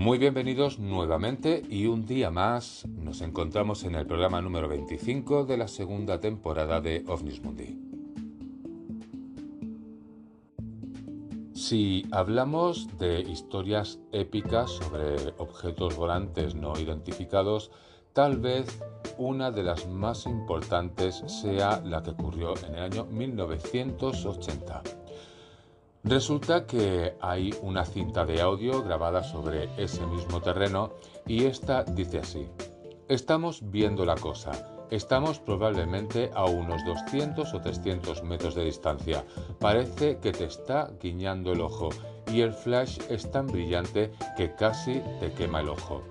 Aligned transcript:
Muy 0.00 0.16
bienvenidos 0.16 0.78
nuevamente 0.78 1.62
y 1.68 1.84
un 1.84 2.06
día 2.06 2.30
más 2.30 2.86
nos 2.86 3.20
encontramos 3.20 3.84
en 3.84 3.94
el 3.96 4.06
programa 4.06 4.40
número 4.40 4.66
25 4.66 5.44
de 5.44 5.58
la 5.58 5.68
segunda 5.68 6.18
temporada 6.18 6.80
de 6.80 7.04
OVNIS 7.06 7.42
Mundi. 7.44 7.78
Si 11.52 12.06
hablamos 12.12 12.88
de 12.96 13.20
historias 13.20 14.00
épicas 14.10 14.70
sobre 14.70 15.34
objetos 15.36 15.94
volantes 15.96 16.54
no 16.54 16.72
identificados, 16.78 17.70
tal 18.14 18.38
vez 18.38 18.80
una 19.18 19.50
de 19.50 19.64
las 19.64 19.86
más 19.86 20.24
importantes 20.24 21.22
sea 21.26 21.82
la 21.84 22.02
que 22.02 22.12
ocurrió 22.12 22.54
en 22.66 22.74
el 22.74 22.82
año 22.84 23.04
1980. 23.04 24.99
Resulta 26.04 26.66
que 26.66 27.14
hay 27.20 27.54
una 27.60 27.84
cinta 27.84 28.24
de 28.24 28.40
audio 28.40 28.82
grabada 28.82 29.22
sobre 29.22 29.68
ese 29.76 30.06
mismo 30.06 30.40
terreno 30.40 30.94
y 31.26 31.44
esta 31.44 31.84
dice 31.84 32.20
así. 32.20 32.48
Estamos 33.08 33.70
viendo 33.70 34.06
la 34.06 34.14
cosa. 34.14 34.52
Estamos 34.90 35.38
probablemente 35.38 36.30
a 36.34 36.46
unos 36.46 36.84
200 36.86 37.52
o 37.52 37.60
300 37.60 38.22
metros 38.22 38.54
de 38.54 38.64
distancia. 38.64 39.24
Parece 39.58 40.18
que 40.18 40.32
te 40.32 40.44
está 40.44 40.90
guiñando 41.00 41.52
el 41.52 41.60
ojo 41.60 41.90
y 42.32 42.40
el 42.40 42.54
flash 42.54 42.98
es 43.10 43.30
tan 43.30 43.46
brillante 43.46 44.10
que 44.36 44.54
casi 44.54 45.02
te 45.20 45.32
quema 45.32 45.60
el 45.60 45.68
ojo. 45.68 46.02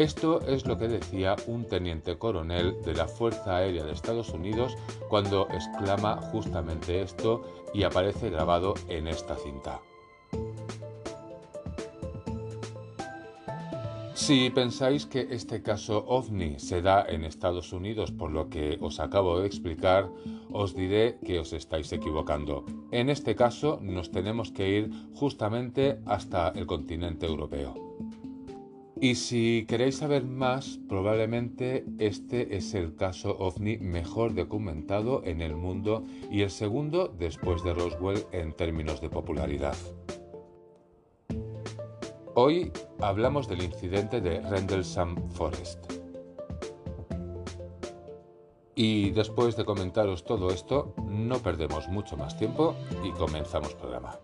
Esto 0.00 0.40
es 0.46 0.66
lo 0.66 0.78
que 0.78 0.88
decía 0.88 1.36
un 1.46 1.66
teniente 1.66 2.16
coronel 2.16 2.80
de 2.86 2.94
la 2.94 3.06
Fuerza 3.06 3.56
Aérea 3.56 3.84
de 3.84 3.92
Estados 3.92 4.30
Unidos 4.30 4.74
cuando 5.10 5.46
exclama 5.50 6.16
justamente 6.32 7.02
esto 7.02 7.42
y 7.74 7.82
aparece 7.82 8.30
grabado 8.30 8.72
en 8.88 9.06
esta 9.06 9.36
cinta. 9.36 9.82
Si 14.14 14.48
pensáis 14.48 15.04
que 15.04 15.28
este 15.30 15.60
caso 15.60 16.02
ovni 16.06 16.58
se 16.58 16.80
da 16.80 17.04
en 17.06 17.24
Estados 17.24 17.74
Unidos 17.74 18.10
por 18.10 18.30
lo 18.30 18.48
que 18.48 18.78
os 18.80 19.00
acabo 19.00 19.38
de 19.38 19.46
explicar, 19.46 20.08
os 20.50 20.74
diré 20.74 21.18
que 21.22 21.38
os 21.38 21.52
estáis 21.52 21.92
equivocando. 21.92 22.64
En 22.90 23.10
este 23.10 23.36
caso 23.36 23.78
nos 23.82 24.10
tenemos 24.10 24.50
que 24.50 24.66
ir 24.66 24.90
justamente 25.14 25.98
hasta 26.06 26.48
el 26.56 26.64
continente 26.64 27.26
europeo. 27.26 27.89
Y 29.02 29.14
si 29.14 29.64
queréis 29.66 29.96
saber 29.96 30.24
más, 30.24 30.78
probablemente 30.86 31.86
este 31.98 32.56
es 32.58 32.74
el 32.74 32.96
caso 32.96 33.34
ovni 33.38 33.78
mejor 33.78 34.34
documentado 34.34 35.22
en 35.24 35.40
el 35.40 35.56
mundo 35.56 36.04
y 36.30 36.42
el 36.42 36.50
segundo 36.50 37.08
después 37.08 37.64
de 37.64 37.72
Roswell 37.72 38.26
en 38.32 38.52
términos 38.52 39.00
de 39.00 39.08
popularidad. 39.08 39.74
Hoy 42.34 42.72
hablamos 43.00 43.48
del 43.48 43.62
incidente 43.62 44.20
de 44.20 44.42
Rendlesham 44.42 45.16
Forest. 45.30 45.78
Y 48.74 49.10
después 49.12 49.56
de 49.56 49.64
comentaros 49.64 50.24
todo 50.24 50.50
esto, 50.50 50.94
no 51.08 51.38
perdemos 51.38 51.88
mucho 51.88 52.18
más 52.18 52.36
tiempo 52.36 52.74
y 53.02 53.12
comenzamos 53.12 53.74
programa. 53.74 54.18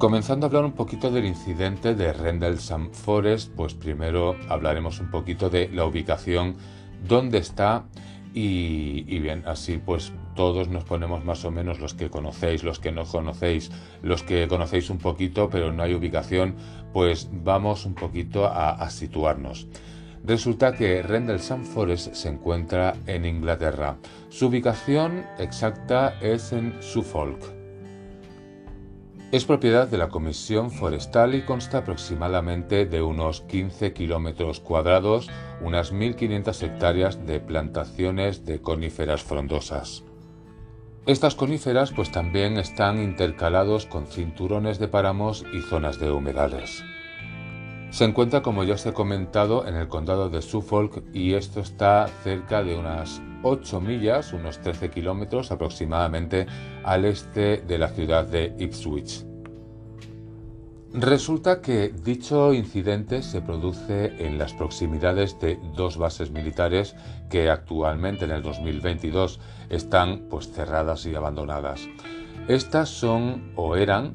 Comenzando 0.00 0.46
a 0.46 0.48
hablar 0.48 0.64
un 0.64 0.72
poquito 0.72 1.10
del 1.10 1.26
incidente 1.26 1.94
de 1.94 2.14
Rendlesham 2.14 2.90
Forest, 2.90 3.52
pues 3.54 3.74
primero 3.74 4.34
hablaremos 4.48 4.98
un 4.98 5.10
poquito 5.10 5.50
de 5.50 5.68
la 5.68 5.84
ubicación, 5.84 6.56
dónde 7.06 7.36
está 7.36 7.84
y, 8.32 9.18
bien, 9.18 9.42
así 9.44 9.76
pues 9.76 10.14
todos 10.34 10.68
nos 10.68 10.84
ponemos 10.84 11.22
más 11.26 11.44
o 11.44 11.50
menos 11.50 11.80
los 11.80 11.92
que 11.92 12.08
conocéis, 12.08 12.64
los 12.64 12.78
que 12.78 12.92
no 12.92 13.04
conocéis, 13.04 13.70
los 14.00 14.22
que 14.22 14.48
conocéis 14.48 14.88
un 14.88 14.96
poquito 14.96 15.50
pero 15.50 15.70
no 15.70 15.82
hay 15.82 15.92
ubicación, 15.92 16.54
pues 16.94 17.28
vamos 17.30 17.84
un 17.84 17.94
poquito 17.94 18.46
a, 18.46 18.70
a 18.70 18.88
situarnos. 18.88 19.68
Resulta 20.24 20.72
que 20.76 21.02
Rendlesham 21.02 21.62
Forest 21.62 22.14
se 22.14 22.30
encuentra 22.30 22.94
en 23.06 23.26
Inglaterra. 23.26 23.98
Su 24.30 24.46
ubicación 24.46 25.26
exacta 25.38 26.18
es 26.22 26.54
en 26.54 26.74
Suffolk 26.80 27.59
es 29.32 29.44
propiedad 29.44 29.86
de 29.86 29.96
la 29.96 30.08
Comisión 30.08 30.72
Forestal 30.72 31.36
y 31.36 31.42
consta 31.42 31.78
aproximadamente 31.78 32.84
de 32.84 33.00
unos 33.00 33.42
15 33.42 33.92
kilómetros 33.92 34.58
cuadrados, 34.58 35.30
unas 35.60 35.92
1.500 35.92 36.62
hectáreas 36.64 37.26
de 37.26 37.38
plantaciones 37.38 38.44
de 38.44 38.60
coníferas 38.60 39.22
frondosas. 39.22 40.02
Estas 41.06 41.36
coníferas 41.36 41.92
pues 41.92 42.10
también 42.10 42.58
están 42.58 43.00
intercalados 43.00 43.86
con 43.86 44.06
cinturones 44.06 44.80
de 44.80 44.88
páramos 44.88 45.44
y 45.52 45.60
zonas 45.60 46.00
de 46.00 46.10
humedales. 46.10 46.82
Se 47.90 48.04
encuentra, 48.04 48.42
como 48.42 48.64
ya 48.64 48.74
os 48.74 48.86
he 48.86 48.92
comentado, 48.92 49.66
en 49.66 49.76
el 49.76 49.88
condado 49.88 50.28
de 50.28 50.42
Suffolk 50.42 51.04
y 51.12 51.34
esto 51.34 51.60
está 51.60 52.08
cerca 52.24 52.64
de 52.64 52.76
unas 52.76 53.22
8 53.42 53.80
millas, 53.80 54.32
unos 54.32 54.58
13 54.60 54.90
kilómetros 54.90 55.50
aproximadamente, 55.52 56.46
al 56.84 57.04
este 57.04 57.58
de 57.58 57.78
la 57.78 57.88
ciudad 57.88 58.26
de 58.26 58.54
Ipswich. 58.58 59.24
Resulta 60.92 61.60
que 61.60 61.90
dicho 61.90 62.52
incidente 62.52 63.22
se 63.22 63.40
produce 63.40 64.12
en 64.18 64.38
las 64.38 64.52
proximidades 64.54 65.38
de 65.38 65.56
dos 65.76 65.96
bases 65.96 66.32
militares 66.32 66.96
que 67.30 67.48
actualmente 67.48 68.24
en 68.24 68.32
el 68.32 68.42
2022 68.42 69.38
están 69.68 70.26
pues 70.28 70.50
cerradas 70.50 71.06
y 71.06 71.14
abandonadas. 71.14 71.88
Estas 72.48 72.88
son 72.88 73.52
o 73.54 73.76
eran 73.76 74.14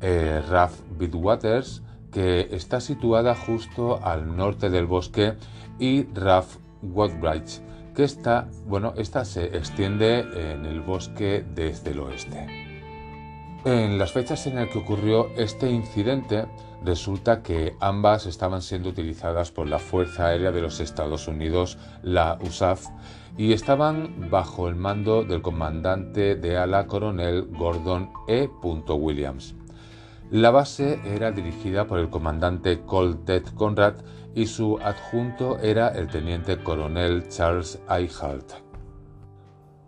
eh, 0.00 0.42
RAF 0.48 0.80
Bidwaters, 0.98 1.82
que 2.10 2.48
está 2.50 2.80
situada 2.80 3.36
justo 3.36 4.04
al 4.04 4.36
norte 4.36 4.68
del 4.68 4.86
bosque, 4.86 5.34
y 5.78 6.06
RAF 6.12 6.56
Woodbridge, 6.82 7.60
que 7.96 8.04
está, 8.04 8.48
bueno, 8.66 8.92
esta 8.98 9.24
se 9.24 9.56
extiende 9.56 10.20
en 10.20 10.66
el 10.66 10.82
bosque 10.82 11.44
desde 11.54 11.92
el 11.92 12.00
oeste. 12.00 12.46
En 13.64 13.98
las 13.98 14.12
fechas 14.12 14.46
en 14.46 14.56
las 14.56 14.68
que 14.68 14.78
ocurrió 14.78 15.30
este 15.36 15.70
incidente, 15.70 16.46
resulta 16.84 17.42
que 17.42 17.74
ambas 17.80 18.26
estaban 18.26 18.60
siendo 18.60 18.90
utilizadas 18.90 19.50
por 19.50 19.66
la 19.66 19.78
Fuerza 19.78 20.26
Aérea 20.26 20.52
de 20.52 20.60
los 20.60 20.78
Estados 20.78 21.26
Unidos, 21.26 21.78
la 22.02 22.38
USAF, 22.42 22.86
y 23.38 23.54
estaban 23.54 24.30
bajo 24.30 24.68
el 24.68 24.76
mando 24.76 25.24
del 25.24 25.42
comandante 25.42 26.36
de 26.36 26.58
ala 26.58 26.86
coronel 26.86 27.48
Gordon 27.50 28.10
E. 28.28 28.48
Williams. 28.62 29.54
La 30.30 30.50
base 30.50 31.00
era 31.04 31.32
dirigida 31.32 31.86
por 31.86 31.98
el 31.98 32.10
comandante 32.10 32.80
Coltet 32.80 33.54
Conrad 33.54 33.94
y 34.36 34.46
su 34.46 34.78
adjunto 34.82 35.58
era 35.60 35.88
el 35.88 36.08
teniente 36.08 36.58
coronel 36.58 37.26
Charles 37.28 37.80
Eichalt. 37.88 38.52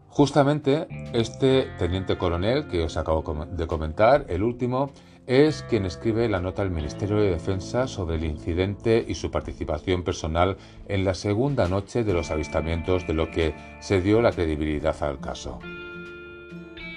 Justamente 0.08 0.88
este 1.12 1.68
teniente 1.78 2.16
coronel 2.16 2.66
que 2.66 2.82
os 2.82 2.96
acabo 2.96 3.22
de 3.44 3.66
comentar, 3.66 4.24
el 4.28 4.42
último, 4.42 4.90
es 5.26 5.62
quien 5.68 5.84
escribe 5.84 6.30
la 6.30 6.40
nota 6.40 6.62
al 6.62 6.70
Ministerio 6.70 7.18
de 7.18 7.30
Defensa 7.30 7.86
sobre 7.86 8.16
el 8.16 8.24
incidente 8.24 9.04
y 9.06 9.14
su 9.14 9.30
participación 9.30 10.02
personal 10.02 10.56
en 10.88 11.04
la 11.04 11.12
segunda 11.12 11.68
noche 11.68 12.02
de 12.02 12.14
los 12.14 12.30
avistamientos 12.30 13.06
de 13.06 13.12
lo 13.12 13.30
que 13.30 13.54
se 13.80 14.00
dio 14.00 14.22
la 14.22 14.32
credibilidad 14.32 14.96
al 15.02 15.20
caso. 15.20 15.58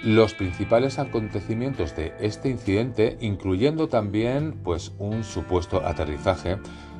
Los 0.02 0.32
principales 0.34 0.98
acontecimientos 0.98 1.94
de 1.94 2.14
este 2.18 2.48
incidente, 2.48 3.18
incluyendo 3.20 3.88
también 3.88 4.58
pues 4.64 4.92
un 4.98 5.22
supuesto 5.22 5.86
aterrizaje, 5.86 6.56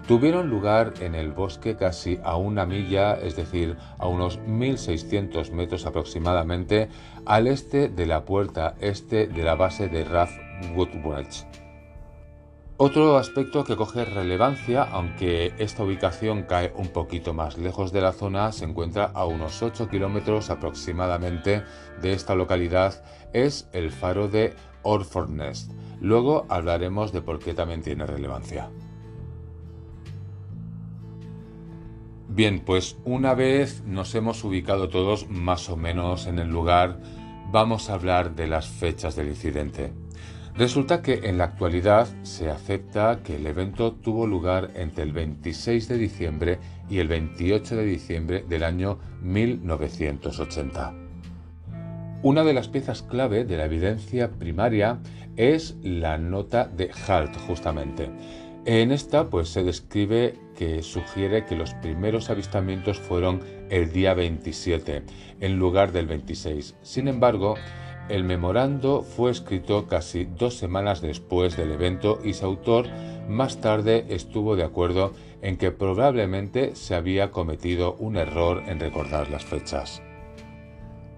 tuvieron 0.07 0.51
lugar 0.51 0.95
en 1.01 1.15
el 1.15 1.33
bosque 1.33 1.77
casi 1.77 2.19
a 2.23 2.37
una 2.37 2.67
milla, 2.67 3.15
es 3.15 3.37
decir, 3.37 3.77
a 3.99 4.07
unos 4.07 4.41
1.600 4.41 5.51
metros 5.53 5.87
aproximadamente, 5.87 6.89
al 7.25 7.47
este 7.47 7.89
de 7.89 8.07
la 8.07 8.25
puerta 8.25 8.75
este 8.81 9.27
de 9.27 9.43
la 9.43 9.55
base 9.55 9.89
de 9.89 10.05
Raf 10.05 10.33
Woodbridge. 10.75 11.47
Otro 12.85 13.17
aspecto 13.17 13.63
que 13.63 13.77
coge 13.77 14.05
relevancia, 14.05 14.83
aunque 14.83 15.55
esta 15.59 15.85
ubicación 15.85 16.43
cae 16.43 16.73
un 16.75 16.89
poquito 16.89 17.33
más 17.33 17.57
lejos 17.57 17.93
de 17.93 18.01
la 18.01 18.13
zona, 18.13 18.51
se 18.51 18.65
encuentra 18.65 19.05
a 19.15 19.25
unos 19.25 19.63
8 19.63 19.89
kilómetros 19.89 20.51
aproximadamente 20.51 21.63
de 22.01 22.13
esta 22.13 22.35
localidad, 22.35 23.05
es 23.33 23.69
el 23.73 23.93
faro 23.93 24.27
de 24.27 24.55
Orford 24.83 25.31
Nest. 25.31 25.71
Luego 26.01 26.45
hablaremos 26.49 27.13
de 27.13 27.23
por 27.23 27.39
qué 27.39 27.55
también 27.55 27.83
tiene 27.83 28.05
relevancia. 28.05 28.69
Bien, 32.35 32.61
pues 32.61 32.97
una 33.05 33.35
vez 33.35 33.83
nos 33.85 34.15
hemos 34.15 34.43
ubicado 34.43 34.89
todos 34.89 35.29
más 35.29 35.69
o 35.69 35.77
menos 35.77 36.27
en 36.27 36.39
el 36.39 36.49
lugar, 36.49 36.99
vamos 37.51 37.91
a 37.91 37.95
hablar 37.95 38.35
de 38.35 38.47
las 38.47 38.69
fechas 38.69 39.17
del 39.17 39.29
incidente. 39.29 39.93
Resulta 40.57 41.03
que 41.03 41.21
en 41.25 41.37
la 41.37 41.45
actualidad 41.45 42.09
se 42.23 42.49
acepta 42.49 43.21
que 43.23 43.37
el 43.37 43.47
evento 43.47 43.93
tuvo 43.93 44.27
lugar 44.27 44.71
entre 44.77 45.05
el 45.05 45.13
26 45.13 45.89
de 45.89 45.99
diciembre 45.99 46.59
y 46.89 47.01
el 47.01 47.09
28 47.09 47.77
de 47.77 47.85
diciembre 47.85 48.45
del 48.49 48.65
año 48.65 48.99
1980. 49.21 50.95
Una 52.23 52.45
de 52.45 52.55
las 52.55 52.69
piezas 52.69 53.03
clave 53.03 53.45
de 53.45 53.59
la 53.59 53.67
evidencia 53.67 54.31
primaria 54.31 55.01
es 55.37 55.77
la 55.83 56.17
nota 56.17 56.65
de 56.65 56.91
Halt, 57.07 57.37
justamente. 57.47 58.11
En 58.65 58.93
esta 58.93 59.29
pues 59.29 59.49
se 59.49 59.65
describe 59.65 60.39
que 60.55 60.85
sugiere 60.85 61.45
que 61.47 61.57
los 61.57 61.75
primeros 61.75 62.31
avistamientos 62.31 63.01
fueron 63.01 63.41
el 63.71 63.93
día 63.93 64.15
27 64.15 65.03
en 65.41 65.59
lugar 65.59 65.91
del 65.91 66.07
26. 66.07 66.77
Sin 66.81 67.09
embargo, 67.09 67.57
el 68.09 68.23
memorando 68.23 69.03
fue 69.03 69.33
escrito 69.33 69.89
casi 69.89 70.27
dos 70.27 70.55
semanas 70.55 71.01
después 71.01 71.57
del 71.57 71.73
evento 71.73 72.21
y 72.23 72.35
su 72.35 72.47
autor 72.47 72.87
más 73.29 73.61
tarde 73.61 74.07
estuvo 74.11 74.55
de 74.55 74.63
acuerdo 74.63 75.13
en 75.41 75.57
que 75.57 75.73
probablemente 75.73 76.77
se 76.77 76.95
había 76.95 77.33
cometido 77.33 77.95
un 77.95 78.17
error 78.17 78.63
en 78.69 78.79
recordar 78.79 79.29
las 79.29 79.45
fechas. 79.45 80.03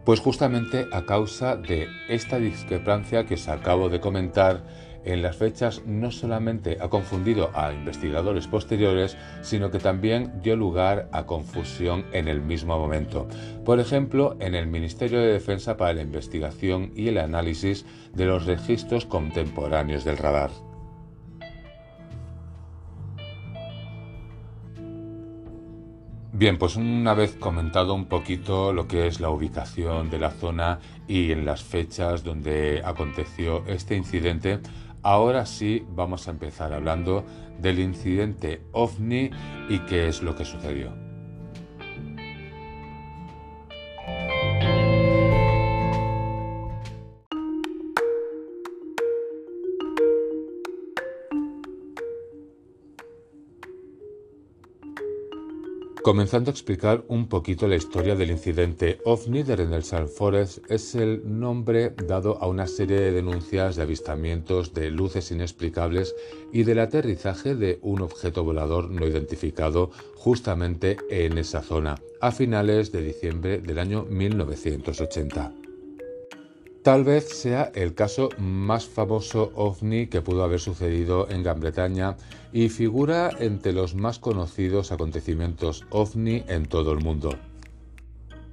Pues 0.06 0.20
justamente 0.20 0.86
a 0.92 1.04
causa 1.04 1.56
de 1.56 1.88
esta 2.08 2.38
discrepancia 2.38 3.26
que 3.26 3.34
os 3.34 3.48
acabo 3.48 3.90
de 3.90 4.00
comentar, 4.00 4.64
en 5.04 5.22
las 5.22 5.36
fechas 5.36 5.82
no 5.86 6.10
solamente 6.10 6.78
ha 6.80 6.88
confundido 6.88 7.50
a 7.54 7.72
investigadores 7.72 8.46
posteriores, 8.46 9.16
sino 9.42 9.70
que 9.70 9.78
también 9.78 10.40
dio 10.42 10.56
lugar 10.56 11.08
a 11.12 11.26
confusión 11.26 12.04
en 12.12 12.28
el 12.28 12.40
mismo 12.40 12.78
momento. 12.78 13.28
Por 13.64 13.80
ejemplo, 13.80 14.36
en 14.40 14.54
el 14.54 14.66
Ministerio 14.66 15.20
de 15.20 15.32
Defensa 15.32 15.76
para 15.76 15.94
la 15.94 16.02
investigación 16.02 16.92
y 16.94 17.08
el 17.08 17.18
análisis 17.18 17.84
de 18.14 18.26
los 18.26 18.46
registros 18.46 19.06
contemporáneos 19.06 20.04
del 20.04 20.18
radar. 20.18 20.50
Bien, 26.36 26.58
pues 26.58 26.74
una 26.74 27.14
vez 27.14 27.36
comentado 27.36 27.94
un 27.94 28.06
poquito 28.06 28.72
lo 28.72 28.88
que 28.88 29.06
es 29.06 29.20
la 29.20 29.30
ubicación 29.30 30.10
de 30.10 30.18
la 30.18 30.32
zona 30.32 30.80
y 31.06 31.30
en 31.30 31.44
las 31.44 31.62
fechas 31.62 32.24
donde 32.24 32.82
aconteció 32.84 33.64
este 33.68 33.94
incidente, 33.94 34.58
Ahora 35.04 35.44
sí 35.44 35.86
vamos 35.90 36.26
a 36.26 36.30
empezar 36.30 36.72
hablando 36.72 37.26
del 37.60 37.78
incidente 37.78 38.62
ovni 38.72 39.30
y 39.68 39.78
qué 39.80 40.08
es 40.08 40.22
lo 40.22 40.34
que 40.34 40.46
sucedió. 40.46 41.03
Comenzando 56.04 56.50
a 56.50 56.52
explicar 56.52 57.02
un 57.08 57.28
poquito 57.30 57.66
la 57.66 57.76
historia 57.76 58.14
del 58.14 58.30
incidente 58.30 58.98
OVNI 59.06 59.42
de 59.42 59.56
Rendlesham 59.56 60.06
Forest 60.06 60.58
es 60.70 60.94
el 60.94 61.22
nombre 61.24 61.94
dado 62.06 62.36
a 62.42 62.46
una 62.46 62.66
serie 62.66 63.00
de 63.00 63.10
denuncias 63.10 63.76
de 63.76 63.84
avistamientos 63.84 64.74
de 64.74 64.90
luces 64.90 65.30
inexplicables 65.30 66.14
y 66.52 66.64
del 66.64 66.80
aterrizaje 66.80 67.54
de 67.54 67.78
un 67.80 68.02
objeto 68.02 68.44
volador 68.44 68.90
no 68.90 69.06
identificado 69.06 69.92
justamente 70.14 70.98
en 71.08 71.38
esa 71.38 71.62
zona 71.62 71.94
a 72.20 72.32
finales 72.32 72.92
de 72.92 73.00
diciembre 73.00 73.62
del 73.62 73.78
año 73.78 74.04
1980. 74.04 75.63
Tal 76.84 77.02
vez 77.02 77.30
sea 77.30 77.72
el 77.74 77.94
caso 77.94 78.28
más 78.36 78.84
famoso 78.84 79.52
ovni 79.54 80.06
que 80.08 80.20
pudo 80.20 80.44
haber 80.44 80.60
sucedido 80.60 81.30
en 81.30 81.42
Gran 81.42 81.58
Bretaña 81.58 82.18
y 82.52 82.68
figura 82.68 83.30
entre 83.40 83.72
los 83.72 83.94
más 83.94 84.18
conocidos 84.18 84.92
acontecimientos 84.92 85.86
ovni 85.88 86.44
en 86.46 86.66
todo 86.66 86.92
el 86.92 87.02
mundo. 87.02 87.38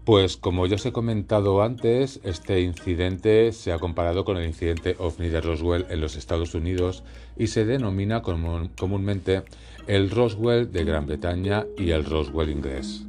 Pues 0.06 0.38
como 0.38 0.66
ya 0.66 0.75
os 0.75 0.86
he 0.86 0.94
comentado 0.94 1.62
antes, 1.62 2.22
este 2.24 2.62
incidente 2.62 3.51
se 3.51 3.74
ha 3.74 3.80
comparado 3.80 4.24
con 4.24 4.38
el 4.38 4.48
incidente 4.48 4.95
ovni 4.98 5.28
de 5.28 5.42
Roswell 5.42 5.88
en 5.89 6.00
los 6.00 6.16
Estados 6.16 6.56
Unidos 6.56 7.04
y 7.36 7.48
se 7.48 7.66
denomina 7.66 8.22
comúnmente 8.22 9.44
el 9.88 10.10
Roswell 10.10 10.72
de 10.72 10.86
Gran 10.86 11.06
Bretaña 11.06 11.66
y 11.78 11.92
el 11.92 12.06
Roswell 12.06 12.50
inglés. 12.50 13.06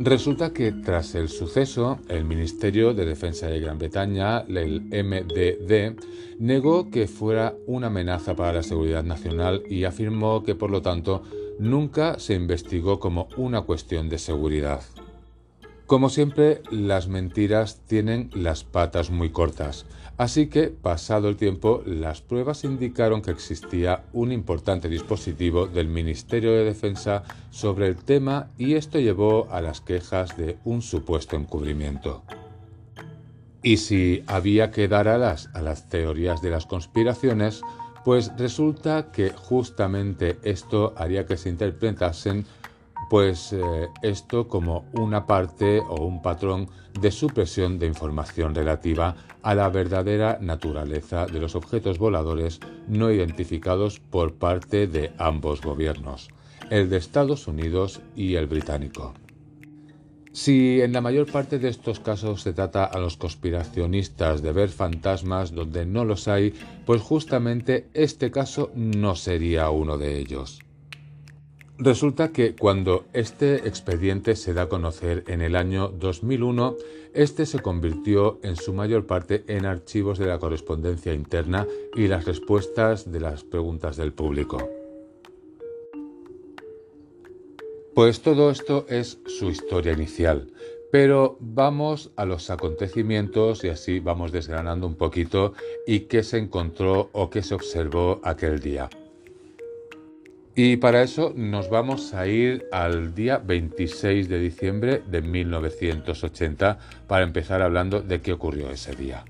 Resulta 0.00 0.52
que 0.52 0.70
tras 0.70 1.16
el 1.16 1.28
suceso, 1.28 1.98
el 2.08 2.24
Ministerio 2.24 2.94
de 2.94 3.04
Defensa 3.04 3.48
de 3.48 3.58
Gran 3.58 3.78
Bretaña, 3.78 4.42
el 4.42 4.82
MDD, 4.82 6.00
negó 6.38 6.88
que 6.88 7.08
fuera 7.08 7.56
una 7.66 7.88
amenaza 7.88 8.36
para 8.36 8.52
la 8.52 8.62
seguridad 8.62 9.02
nacional 9.02 9.64
y 9.68 9.82
afirmó 9.82 10.44
que 10.44 10.54
por 10.54 10.70
lo 10.70 10.82
tanto 10.82 11.24
nunca 11.58 12.20
se 12.20 12.34
investigó 12.34 13.00
como 13.00 13.26
una 13.36 13.62
cuestión 13.62 14.08
de 14.08 14.18
seguridad. 14.18 14.82
Como 15.86 16.10
siempre, 16.10 16.62
las 16.70 17.08
mentiras 17.08 17.80
tienen 17.88 18.30
las 18.34 18.62
patas 18.62 19.10
muy 19.10 19.30
cortas, 19.30 19.84
así 20.18 20.48
que, 20.48 20.68
pasado 20.68 21.28
el 21.28 21.36
tiempo, 21.36 21.82
las 21.86 22.20
pruebas 22.20 22.64
indicaron 22.64 23.22
que 23.22 23.30
existía 23.30 24.04
un 24.12 24.32
importante 24.32 24.88
dispositivo 24.88 25.66
del 25.66 25.88
Ministerio 25.88 26.52
de 26.52 26.64
Defensa 26.64 27.22
sobre 27.50 27.86
el 27.86 27.96
tema 27.96 28.50
y 28.58 28.74
esto 28.74 28.98
llevó 28.98 29.48
a 29.50 29.62
las 29.62 29.80
quejas 29.80 30.36
de 30.36 30.58
un 30.64 30.82
supuesto 30.82 31.36
encubrimiento. 31.36 32.22
Y 33.62 33.78
si 33.78 34.22
había 34.26 34.70
que 34.70 34.88
dar 34.88 35.08
alas 35.08 35.50
a 35.54 35.62
las 35.62 35.88
teorías 35.88 36.42
de 36.42 36.50
las 36.50 36.66
conspiraciones, 36.66 37.62
pues 38.04 38.30
resulta 38.36 39.10
que 39.12 39.30
justamente 39.30 40.38
esto 40.42 40.94
haría 40.96 41.26
que 41.26 41.36
se 41.36 41.48
interpretasen 41.48 42.46
pues 43.08 43.52
eh, 43.52 43.88
esto 44.02 44.48
como 44.48 44.84
una 44.92 45.26
parte 45.26 45.80
o 45.80 46.04
un 46.04 46.20
patrón 46.22 46.68
de 47.00 47.10
supresión 47.10 47.78
de 47.78 47.86
información 47.86 48.54
relativa 48.54 49.16
a 49.42 49.54
la 49.54 49.68
verdadera 49.68 50.38
naturaleza 50.40 51.26
de 51.26 51.40
los 51.40 51.54
objetos 51.54 51.98
voladores 51.98 52.60
no 52.86 53.10
identificados 53.10 54.00
por 54.00 54.34
parte 54.34 54.86
de 54.86 55.12
ambos 55.18 55.62
gobiernos, 55.62 56.28
el 56.70 56.90
de 56.90 56.98
Estados 56.98 57.46
Unidos 57.46 58.00
y 58.16 58.34
el 58.34 58.46
británico. 58.46 59.14
Si 60.32 60.80
en 60.82 60.92
la 60.92 61.00
mayor 61.00 61.30
parte 61.30 61.58
de 61.58 61.68
estos 61.68 61.98
casos 62.00 62.42
se 62.42 62.52
trata 62.52 62.84
a 62.84 63.00
los 63.00 63.16
conspiracionistas 63.16 64.42
de 64.42 64.52
ver 64.52 64.68
fantasmas 64.68 65.52
donde 65.52 65.86
no 65.86 66.04
los 66.04 66.28
hay, 66.28 66.54
pues 66.84 67.00
justamente 67.02 67.88
este 67.94 68.30
caso 68.30 68.70
no 68.74 69.16
sería 69.16 69.70
uno 69.70 69.98
de 69.98 70.18
ellos. 70.18 70.60
Resulta 71.80 72.32
que 72.32 72.56
cuando 72.56 73.04
este 73.12 73.68
expediente 73.68 74.34
se 74.34 74.52
da 74.52 74.62
a 74.62 74.68
conocer 74.68 75.22
en 75.28 75.40
el 75.42 75.54
año 75.54 75.86
2001, 75.86 76.76
este 77.14 77.46
se 77.46 77.60
convirtió 77.60 78.40
en 78.42 78.56
su 78.56 78.72
mayor 78.72 79.06
parte 79.06 79.44
en 79.46 79.64
archivos 79.64 80.18
de 80.18 80.26
la 80.26 80.40
correspondencia 80.40 81.14
interna 81.14 81.68
y 81.94 82.08
las 82.08 82.24
respuestas 82.24 83.12
de 83.12 83.20
las 83.20 83.44
preguntas 83.44 83.96
del 83.96 84.12
público. 84.12 84.68
Pues 87.94 88.22
todo 88.22 88.50
esto 88.50 88.84
es 88.88 89.20
su 89.26 89.48
historia 89.48 89.92
inicial, 89.92 90.50
pero 90.90 91.36
vamos 91.38 92.10
a 92.16 92.24
los 92.24 92.50
acontecimientos 92.50 93.62
y 93.62 93.68
así 93.68 94.00
vamos 94.00 94.32
desgranando 94.32 94.88
un 94.88 94.96
poquito 94.96 95.52
y 95.86 96.00
qué 96.00 96.24
se 96.24 96.38
encontró 96.38 97.08
o 97.12 97.30
qué 97.30 97.44
se 97.44 97.54
observó 97.54 98.20
aquel 98.24 98.58
día. 98.58 98.90
Y 100.60 100.78
para 100.78 101.04
eso 101.04 101.32
nos 101.36 101.70
vamos 101.70 102.14
a 102.14 102.26
ir 102.26 102.66
al 102.72 103.14
día 103.14 103.38
26 103.38 104.28
de 104.28 104.40
diciembre 104.40 105.00
de 105.06 105.22
1980 105.22 106.78
para 107.06 107.22
empezar 107.22 107.62
hablando 107.62 108.02
de 108.02 108.20
qué 108.20 108.32
ocurrió 108.32 108.68
ese 108.68 108.96
día. 108.96 109.24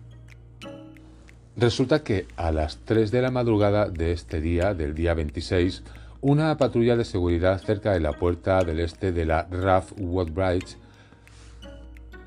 Resulta 1.54 2.02
que 2.02 2.24
a 2.36 2.50
las 2.50 2.78
3 2.78 3.10
de 3.10 3.20
la 3.20 3.30
madrugada 3.30 3.90
de 3.90 4.12
este 4.12 4.40
día, 4.40 4.72
del 4.72 4.94
día 4.94 5.12
26, 5.12 5.82
una 6.22 6.56
patrulla 6.56 6.96
de 6.96 7.04
seguridad 7.04 7.60
cerca 7.60 7.92
de 7.92 8.00
la 8.00 8.14
puerta 8.14 8.64
del 8.64 8.80
este 8.80 9.12
de 9.12 9.26
la 9.26 9.46
RAF 9.50 9.92
Woodbridge 9.98 10.78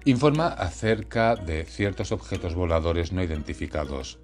informa 0.05 0.49
acerca 0.49 1.35
de 1.35 1.65
ciertos 1.65 2.11
objetos 2.11 2.53
voladores 2.53 3.11
no 3.11 3.23
identificados. 3.23 4.19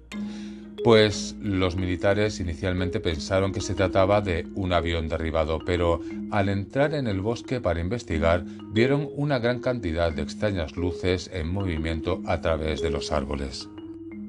Pues 0.84 1.34
los 1.40 1.76
militares 1.76 2.38
inicialmente 2.40 3.00
pensaron 3.00 3.52
que 3.52 3.60
se 3.60 3.74
trataba 3.74 4.20
de 4.20 4.46
un 4.54 4.72
avión 4.72 5.08
derribado, 5.08 5.58
pero 5.64 6.00
al 6.30 6.48
entrar 6.48 6.94
en 6.94 7.06
el 7.08 7.20
bosque 7.20 7.60
para 7.60 7.80
investigar 7.80 8.44
vieron 8.72 9.08
una 9.16 9.38
gran 9.38 9.60
cantidad 9.60 10.12
de 10.12 10.22
extrañas 10.22 10.76
luces 10.76 11.30
en 11.32 11.52
movimiento 11.52 12.22
a 12.26 12.40
través 12.40 12.80
de 12.80 12.90
los 12.90 13.10
árboles. 13.10 13.68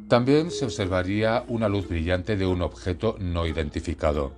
También 0.08 0.50
se 0.50 0.66
observaría 0.66 1.44
una 1.48 1.70
luz 1.70 1.88
brillante 1.88 2.36
de 2.36 2.48
un 2.48 2.64
objeto 2.64 3.16
no 3.20 3.46
identificado, 3.46 4.32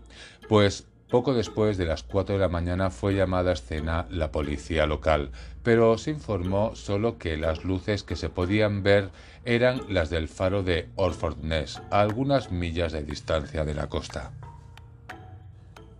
pues 0.49 0.85
poco 1.11 1.33
después 1.33 1.77
de 1.77 1.85
las 1.85 2.03
4 2.03 2.35
de 2.35 2.41
la 2.41 2.47
mañana 2.47 2.89
fue 2.89 3.13
llamada 3.13 3.51
a 3.51 3.53
escena 3.53 4.07
la 4.09 4.31
policía 4.31 4.85
local, 4.87 5.31
pero 5.61 5.97
se 5.97 6.11
informó 6.11 6.73
solo 6.75 7.17
que 7.17 7.35
las 7.35 7.65
luces 7.65 8.03
que 8.03 8.15
se 8.15 8.29
podían 8.29 8.81
ver 8.81 9.09
eran 9.43 9.81
las 9.89 10.09
del 10.09 10.29
faro 10.29 10.63
de 10.63 10.87
Orford 10.95 11.39
Ness, 11.43 11.81
a 11.91 11.99
algunas 11.99 12.51
millas 12.51 12.93
de 12.93 13.03
distancia 13.03 13.65
de 13.65 13.75
la 13.75 13.89
costa. 13.89 14.31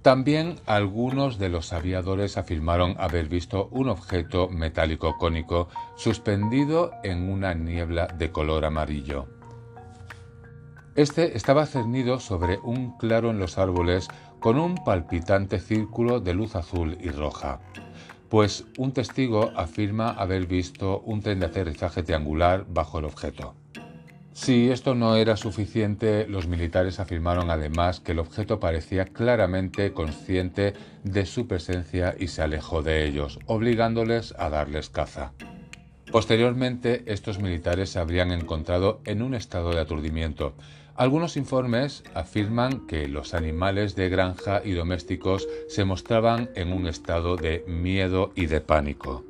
También 0.01 0.55
algunos 0.65 1.37
de 1.37 1.49
los 1.49 1.73
aviadores 1.73 2.37
afirmaron 2.37 2.95
haber 2.97 3.27
visto 3.27 3.67
un 3.69 3.89
objeto 3.89 4.47
metálico 4.47 5.17
cónico 5.19 5.67
suspendido 5.95 6.91
en 7.03 7.29
una 7.29 7.53
niebla 7.53 8.07
de 8.07 8.31
color 8.31 8.65
amarillo. 8.65 9.27
Este 10.95 11.37
estaba 11.37 11.65
cernido 11.67 12.19
sobre 12.19 12.57
un 12.63 12.97
claro 12.97 13.29
en 13.29 13.39
los 13.39 13.57
árboles 13.57 14.09
con 14.41 14.57
un 14.57 14.83
palpitante 14.83 15.59
círculo 15.59 16.19
de 16.19 16.33
luz 16.33 16.55
azul 16.55 16.97
y 16.99 17.09
roja, 17.11 17.59
pues 18.27 18.65
un 18.79 18.91
testigo 18.91 19.51
afirma 19.55 20.09
haber 20.09 20.47
visto 20.47 21.01
un 21.01 21.21
tren 21.21 21.39
de 21.39 21.45
aterrizaje 21.45 22.01
triangular 22.01 22.65
bajo 22.67 22.97
el 22.97 23.05
objeto. 23.05 23.53
Si 24.33 24.71
esto 24.71 24.95
no 24.95 25.15
era 25.15 25.37
suficiente, 25.37 26.25
los 26.27 26.47
militares 26.47 26.99
afirmaron 26.99 27.51
además 27.51 27.99
que 27.99 28.13
el 28.13 28.19
objeto 28.19 28.59
parecía 28.59 29.05
claramente 29.05 29.93
consciente 29.93 30.73
de 31.03 31.27
su 31.27 31.45
presencia 31.45 32.15
y 32.17 32.27
se 32.27 32.41
alejó 32.41 32.81
de 32.81 33.05
ellos, 33.05 33.37
obligándoles 33.45 34.33
a 34.39 34.49
darles 34.49 34.89
caza. 34.89 35.33
Posteriormente, 36.11 37.03
estos 37.05 37.39
militares 37.39 37.91
se 37.91 37.99
habrían 37.99 38.31
encontrado 38.31 39.01
en 39.05 39.21
un 39.21 39.35
estado 39.35 39.69
de 39.69 39.81
aturdimiento. 39.81 40.55
Algunos 40.95 41.37
informes 41.37 42.03
afirman 42.13 42.85
que 42.85 43.07
los 43.07 43.33
animales 43.33 43.95
de 43.95 44.09
granja 44.09 44.61
y 44.63 44.73
domésticos 44.73 45.47
se 45.67 45.85
mostraban 45.85 46.49
en 46.55 46.73
un 46.73 46.85
estado 46.85 47.37
de 47.37 47.63
miedo 47.67 48.31
y 48.35 48.47
de 48.47 48.61
pánico. 48.61 49.25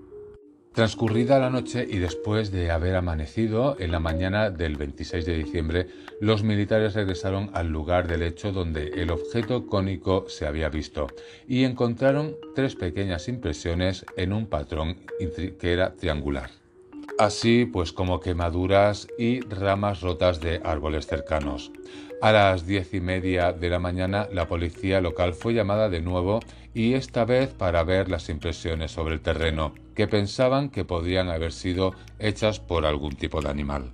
Transcurrida 0.74 1.38
la 1.38 1.50
noche 1.50 1.86
y 1.90 1.98
después 1.98 2.50
de 2.52 2.72
haber 2.72 2.96
amanecido, 2.96 3.76
en 3.78 3.92
la 3.92 4.00
mañana 4.00 4.50
del 4.50 4.78
26 4.78 5.26
de 5.26 5.38
diciembre, 5.38 5.88
los 6.22 6.44
militares 6.44 6.96
regresaron 6.96 7.52
al 7.54 7.68
lugar 7.68 8.08
del 8.08 8.24
hecho 8.24 8.54
donde 8.54 8.88
el 9.02 9.12
objeto 9.12 9.68
cónico 9.68 10.26
se 10.30 10.48
había 10.48 10.70
visto 10.70 11.08
y 11.46 11.66
encontraron 11.66 12.38
tres 12.56 12.76
pequeñas 12.76 13.28
impresiones 13.28 14.06
en 14.16 14.32
un 14.32 14.48
patrón 14.48 14.96
que 15.60 15.74
era 15.74 15.94
triangular 15.94 16.61
así 17.22 17.66
pues 17.66 17.94
como 17.94 18.20
quemaduras 18.20 19.08
y 19.16 19.42
ramas 19.42 20.02
rotas 20.02 20.42
de 20.42 20.60
árboles 20.64 21.06
cercanos. 21.06 21.72
A 22.20 22.32
las 22.32 22.66
diez 22.66 22.96
y 22.96 23.00
media 23.00 23.54
de 23.54 23.70
la 23.70 23.78
mañana 23.78 24.28
la 24.32 24.48
policía 24.48 25.02
local 25.02 25.34
fue 25.34 25.54
llamada 25.54 25.88
de 25.88 26.02
nuevo 26.02 26.40
y 26.74 26.94
esta 26.94 27.24
vez 27.24 27.54
para 27.54 27.84
ver 27.84 28.10
las 28.10 28.28
impresiones 28.30 28.92
sobre 28.92 29.14
el 29.14 29.22
terreno, 29.22 29.76
que 29.94 30.08
pensaban 30.08 30.70
que 30.70 30.84
podrían 30.84 31.30
haber 31.30 31.52
sido 31.52 31.94
hechas 32.18 32.60
por 32.60 32.88
algún 32.88 33.16
tipo 33.16 33.40
de 33.40 33.50
animal. 33.50 33.94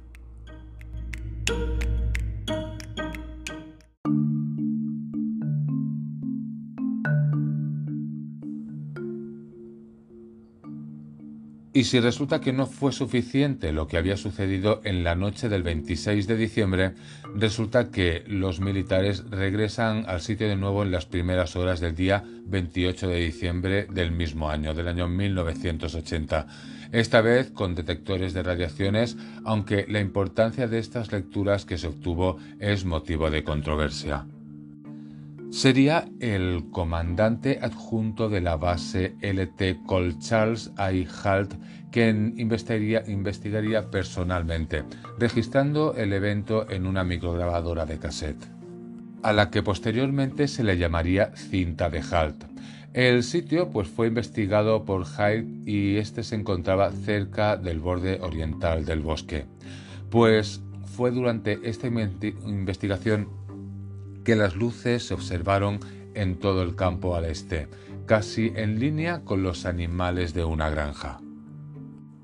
Y 11.77 11.84
si 11.84 12.00
resulta 12.00 12.41
que 12.41 12.53
no 12.53 12.65
fue 12.65 12.91
suficiente 12.91 13.72
lo 13.72 13.88
que 13.88 13.98
había 13.98 14.17
sucedido 14.17 14.81
en 14.84 15.03
la 15.03 15.13
noche 15.13 15.48
del 15.48 15.62
26 15.62 16.25
de 16.25 16.36
diciembre, 16.36 16.96
resulta 17.36 17.91
que 17.91 18.24
los 18.25 18.60
militares 18.60 19.29
regresan 19.29 20.03
al 20.07 20.22
sitio 20.22 20.50
de 20.50 20.55
nuevo 20.55 20.81
en 20.81 20.89
las 20.89 21.05
primeras 21.05 21.55
horas 21.55 21.79
del 21.79 21.93
día 21.93 22.24
28 22.48 23.10
de 23.10 23.19
diciembre 23.19 23.88
del 23.91 24.12
mismo 24.12 24.50
año, 24.50 24.74
del 24.74 24.88
año 24.88 25.07
1980. 25.07 26.48
Esta 26.93 27.22
vez 27.22 27.51
con 27.51 27.75
detectores 27.75 28.34
de 28.34 28.41
radiaciones, 28.41 29.15
aunque 29.46 29.86
la 29.88 30.00
importancia 30.00 30.67
de 30.67 30.79
estas 30.79 31.12
lecturas 31.12 31.65
que 31.65 31.77
se 31.77 31.89
obtuvo 31.89 32.39
es 32.60 32.86
motivo 32.86 33.29
de 33.29 33.43
controversia. 33.43 34.25
Sería 35.50 36.10
el 36.20 36.66
comandante 36.72 37.60
adjunto 37.62 38.30
de 38.30 38.42
la 38.42 38.58
base 38.58 39.16
LT 39.22 39.86
Col 39.86 40.20
Charles 40.20 40.72
I. 40.77 41.08
Halt 41.24 41.56
quien 41.92 42.36
investigaría, 42.38 43.89
personalmente, 43.89 44.84
registrando 45.18 45.96
el 45.96 46.13
evento 46.13 46.70
en 46.70 46.86
una 46.86 47.04
micrograbadora 47.04 47.86
de 47.86 47.98
cassette, 47.98 48.46
a 49.24 49.34
la 49.34 49.50
que 49.50 49.63
posteriormente 49.63 50.48
se 50.48 50.63
le 50.63 50.77
llamaría 50.77 51.32
cinta 51.36 51.89
de 51.89 52.04
Halt. 52.12 52.44
El 52.94 53.24
sitio 53.24 53.70
pues, 53.70 53.88
fue 53.88 54.08
investigado 54.08 54.84
por 54.84 55.06
Hyde 55.06 55.48
y 55.66 55.96
este 55.96 56.24
se 56.24 56.36
encontraba 56.36 56.92
cerca 56.92 57.56
del 57.56 57.80
borde 57.80 58.20
oriental 58.22 58.86
del 58.86 59.00
bosque, 59.00 59.46
pues 60.10 60.62
fue 60.96 61.12
durante 61.12 61.60
esta 61.63 61.88
investigación 61.88 63.30
que 64.27 64.36
las 64.36 64.57
luces 64.57 65.07
se 65.07 65.13
observaron 65.13 65.79
en 66.13 66.36
todo 66.36 66.62
el 66.62 66.75
campo 66.75 67.15
al 67.15 67.24
este, 67.24 67.69
casi 68.05 68.51
en 68.57 68.77
línea 68.77 69.22
con 69.22 69.41
los 69.41 69.65
animales 69.65 70.34
de 70.34 70.43
una 70.43 70.69
granja. 70.69 71.22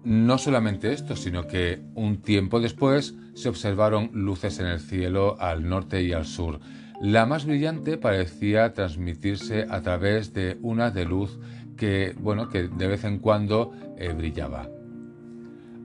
No 0.03 0.37
solamente 0.37 0.91
esto, 0.91 1.15
sino 1.15 1.47
que 1.47 1.81
un 1.95 2.21
tiempo 2.21 2.59
después 2.59 3.15
se 3.35 3.47
observaron 3.47 4.09
luces 4.11 4.59
en 4.59 4.65
el 4.65 4.81
cielo 4.81 5.37
al 5.39 5.69
norte 5.69 6.03
y 6.03 6.11
al 6.11 6.25
sur. 6.25 6.59
La 7.01 7.25
más 7.25 7.45
brillante 7.45 7.97
parecía 7.97 8.73
transmitirse 8.73 9.65
a 9.69 9.81
través 9.81 10.33
de 10.33 10.57
una 10.61 10.91
de 10.91 11.05
luz 11.05 11.39
que, 11.77 12.13
bueno, 12.19 12.49
que 12.49 12.63
de 12.63 12.87
vez 12.87 13.05
en 13.05 13.19
cuando 13.19 13.71
eh, 13.97 14.11
brillaba. 14.11 14.67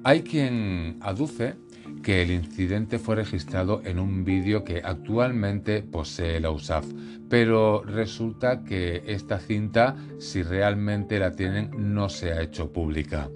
Hay 0.03 0.23
quien 0.23 0.99
aduce 1.01 1.55
que 2.03 2.23
el 2.23 2.31
incidente 2.31 2.99
fue 2.99 3.17
registrado 3.17 3.83
en 3.85 3.99
un 3.99 4.25
vídeo 4.25 4.65
que 4.65 4.83
actualmente 4.85 5.83
posee 5.83 6.41
la 6.41 6.51
USAF, 6.51 6.87
pero 7.29 7.83
resulta 7.83 8.65
que 8.65 9.03
esta 9.07 9.39
cinta, 9.39 9.97
si 10.19 10.43
realmente 10.43 11.19
la 11.19 11.33
tienen, 11.33 11.71
no 11.95 12.09
se 12.09 12.33
ha 12.33 12.43
hecho 12.43 12.73
pública. 12.73 13.29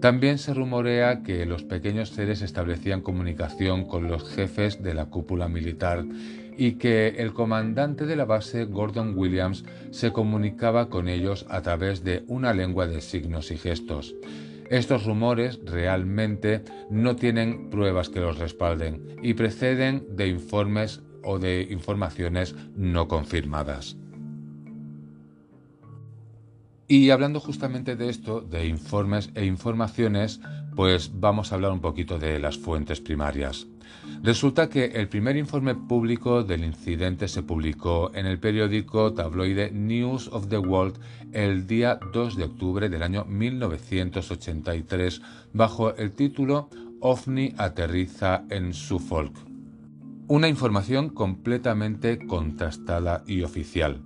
También 0.00 0.38
se 0.38 0.54
rumorea 0.54 1.22
que 1.22 1.46
los 1.46 1.64
pequeños 1.64 2.10
seres 2.10 2.42
establecían 2.42 3.00
comunicación 3.00 3.86
con 3.86 4.08
los 4.08 4.28
jefes 4.28 4.82
de 4.82 4.94
la 4.94 5.06
cúpula 5.06 5.48
militar 5.48 6.04
y 6.56 6.72
que 6.72 7.08
el 7.18 7.32
comandante 7.32 8.06
de 8.06 8.16
la 8.16 8.24
base, 8.24 8.64
Gordon 8.64 9.16
Williams, 9.16 9.64
se 9.90 10.12
comunicaba 10.12 10.88
con 10.88 11.08
ellos 11.08 11.46
a 11.48 11.62
través 11.62 12.04
de 12.04 12.24
una 12.28 12.52
lengua 12.52 12.86
de 12.86 13.00
signos 13.00 13.50
y 13.50 13.56
gestos. 13.56 14.14
Estos 14.70 15.04
rumores 15.04 15.60
realmente 15.64 16.64
no 16.90 17.14
tienen 17.14 17.70
pruebas 17.70 18.08
que 18.08 18.20
los 18.20 18.38
respalden 18.38 19.16
y 19.22 19.34
preceden 19.34 20.04
de 20.16 20.28
informes 20.28 21.02
o 21.22 21.38
de 21.38 21.68
informaciones 21.70 22.54
no 22.74 23.06
confirmadas. 23.06 23.96
Y 26.88 27.10
hablando 27.10 27.40
justamente 27.40 27.96
de 27.96 28.08
esto, 28.08 28.40
de 28.40 28.66
informes 28.66 29.30
e 29.34 29.44
informaciones, 29.44 30.40
pues 30.76 31.10
vamos 31.14 31.50
a 31.50 31.56
hablar 31.56 31.72
un 31.72 31.80
poquito 31.80 32.18
de 32.18 32.38
las 32.38 32.58
fuentes 32.58 33.00
primarias. 33.00 33.66
Resulta 34.22 34.68
que 34.68 34.86
el 34.86 35.08
primer 35.08 35.36
informe 35.36 35.74
público 35.74 36.42
del 36.42 36.64
incidente 36.64 37.28
se 37.28 37.42
publicó 37.42 38.10
en 38.14 38.26
el 38.26 38.38
periódico 38.38 39.12
tabloide 39.12 39.70
News 39.70 40.28
of 40.32 40.48
the 40.48 40.58
World 40.58 40.98
el 41.32 41.66
día 41.66 41.98
2 42.12 42.36
de 42.36 42.44
octubre 42.44 42.88
del 42.88 43.02
año 43.02 43.24
1983 43.24 45.20
bajo 45.52 45.94
el 45.96 46.12
título 46.12 46.68
OVNI 47.00 47.54
aterriza 47.58 48.44
en 48.50 48.72
Suffolk. 48.72 49.36
Una 50.28 50.48
información 50.48 51.10
completamente 51.10 52.26
contrastada 52.26 53.22
y 53.26 53.42
oficial. 53.42 54.05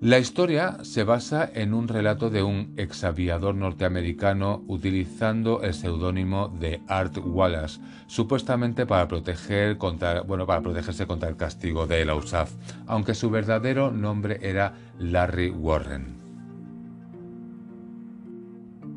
La 0.00 0.20
historia 0.20 0.78
se 0.82 1.02
basa 1.02 1.50
en 1.52 1.74
un 1.74 1.88
relato 1.88 2.30
de 2.30 2.44
un 2.44 2.72
exaviador 2.76 3.56
norteamericano 3.56 4.62
utilizando 4.68 5.62
el 5.62 5.74
seudónimo 5.74 6.54
de 6.60 6.80
Art 6.86 7.18
Wallace, 7.20 7.80
supuestamente 8.06 8.86
para, 8.86 9.08
proteger 9.08 9.76
contra, 9.76 10.20
bueno, 10.20 10.46
para 10.46 10.60
protegerse 10.60 11.08
contra 11.08 11.28
el 11.28 11.36
castigo 11.36 11.88
de 11.88 12.04
la 12.04 12.14
USAF, 12.14 12.52
aunque 12.86 13.16
su 13.16 13.28
verdadero 13.28 13.90
nombre 13.90 14.38
era 14.40 14.74
Larry 15.00 15.50
Warren. 15.50 16.16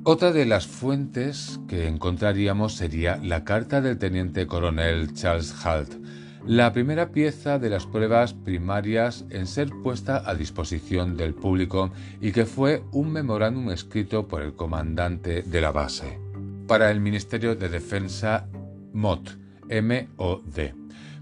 Otra 0.04 0.32
de 0.32 0.46
las 0.46 0.68
fuentes 0.68 1.60
que 1.68 1.88
encontraríamos 1.88 2.76
sería 2.76 3.18
la 3.18 3.44
carta 3.44 3.82
del 3.82 3.98
teniente 3.98 4.46
coronel 4.46 5.16
Charles 5.16 5.66
Halt, 5.66 5.96
la 6.46 6.74
primera 6.74 7.12
pieza 7.12 7.60
de 7.60 7.70
las 7.70 7.86
pruebas 7.86 8.34
primarias 8.34 9.26
en 9.30 9.46
ser 9.46 9.70
puesta 9.84 10.28
a 10.30 10.34
disposición 10.34 11.16
del 11.16 11.34
público 11.34 11.92
y 12.20 12.32
que 12.32 12.46
fue 12.46 12.84
un 12.92 13.12
memorándum 13.12 13.70
escrito 13.70 14.28
por 14.28 14.42
el 14.42 14.54
comandante 14.54 15.44
de 15.44 15.62
la 15.62 15.72
base. 15.72 16.20
Para 16.68 16.90
el 16.90 17.00
Ministerio 17.00 17.56
de 17.56 17.70
Defensa, 17.70 18.48
MOD, 18.94 19.28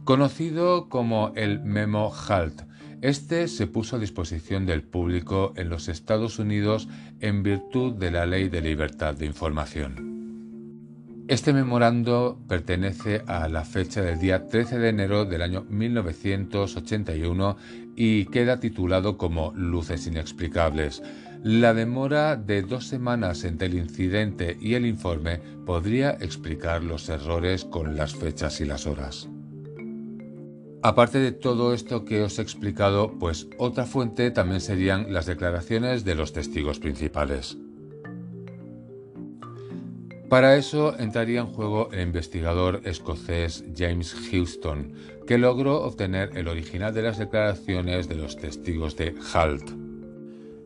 conocido 0.04 0.90
como 0.90 1.34
el 1.36 1.60
Memo 1.62 2.14
HALT. 2.14 2.62
Este 3.02 3.48
se 3.48 3.68
puso 3.68 3.96
a 3.96 4.00
disposición 4.00 4.66
del 4.66 4.84
público 4.84 5.54
en 5.56 5.70
los 5.70 5.88
Estados 5.88 6.40
Unidos 6.40 6.90
en 7.22 7.44
virtud 7.44 7.94
de 7.94 8.12
la 8.12 8.26
Ley 8.26 8.50
de 8.50 8.62
Libertad 8.62 9.16
de 9.16 9.26
Información. 9.26 10.09
Este 11.30 11.54
memorando 11.54 12.40
pertenece 12.48 13.22
a 13.28 13.48
la 13.50 13.64
fecha 13.64 14.02
del 14.02 14.18
día 14.18 14.48
13 14.48 14.80
de 14.80 14.90
enero 14.90 15.26
del 15.26 15.44
año 15.44 15.64
1981 15.70 17.56
y 17.96 18.26
queda 18.26 18.60
titulado 18.60 19.16
como 19.20 19.54
Luces 19.56 20.08
Inexplicables. 20.08 21.04
La 21.44 21.76
demora 21.76 22.36
de 22.36 22.64
dos 22.64 22.88
semanas 22.88 23.44
entre 23.44 23.68
el 23.68 23.76
incidente 23.76 24.58
y 24.60 24.74
el 24.74 24.88
informe 24.88 25.40
podría 25.68 26.18
explicar 26.20 26.84
los 26.84 27.08
errores 27.10 27.64
con 27.64 27.96
las 27.96 28.16
fechas 28.16 28.60
y 28.60 28.66
las 28.66 28.88
horas. 28.88 29.30
Aparte 30.82 31.20
de 31.20 31.32
todo 31.32 31.76
esto 31.76 32.06
que 32.06 32.24
os 32.24 32.40
he 32.40 32.42
explicado, 32.42 33.20
pues 33.20 33.48
otra 33.60 33.86
fuente 33.86 34.32
también 34.32 34.62
serían 34.62 35.14
las 35.14 35.28
declaraciones 35.28 36.04
de 36.04 36.16
los 36.16 36.34
testigos 36.34 36.80
principales. 36.80 37.60
Para 40.30 40.56
eso 40.58 40.96
entraría 41.00 41.40
en 41.40 41.48
juego 41.48 41.90
el 41.92 42.02
investigador 42.02 42.82
escocés 42.84 43.66
James 43.76 44.16
Houston, 44.30 44.94
que 45.26 45.40
logró 45.40 45.82
obtener 45.82 46.38
el 46.38 46.48
original 46.48 46.94
de 46.94 47.02
las 47.02 47.18
declaraciones 47.18 48.08
de 48.08 48.16
los 48.16 48.38
testigos 48.38 48.96
de 48.96 49.16
Halt. 49.34 49.72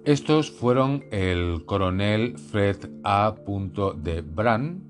Estos 0.03 0.51
fueron 0.51 1.05
el 1.12 1.63
coronel 1.65 2.38
Fred 2.38 2.89
A. 3.05 3.36
de 3.96 4.22
Bran, 4.22 4.84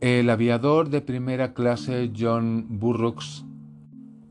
el 0.00 0.30
aviador 0.30 0.88
de 0.88 1.02
primera 1.02 1.52
clase 1.52 2.10
John 2.18 2.64
Burroughs, 2.70 3.44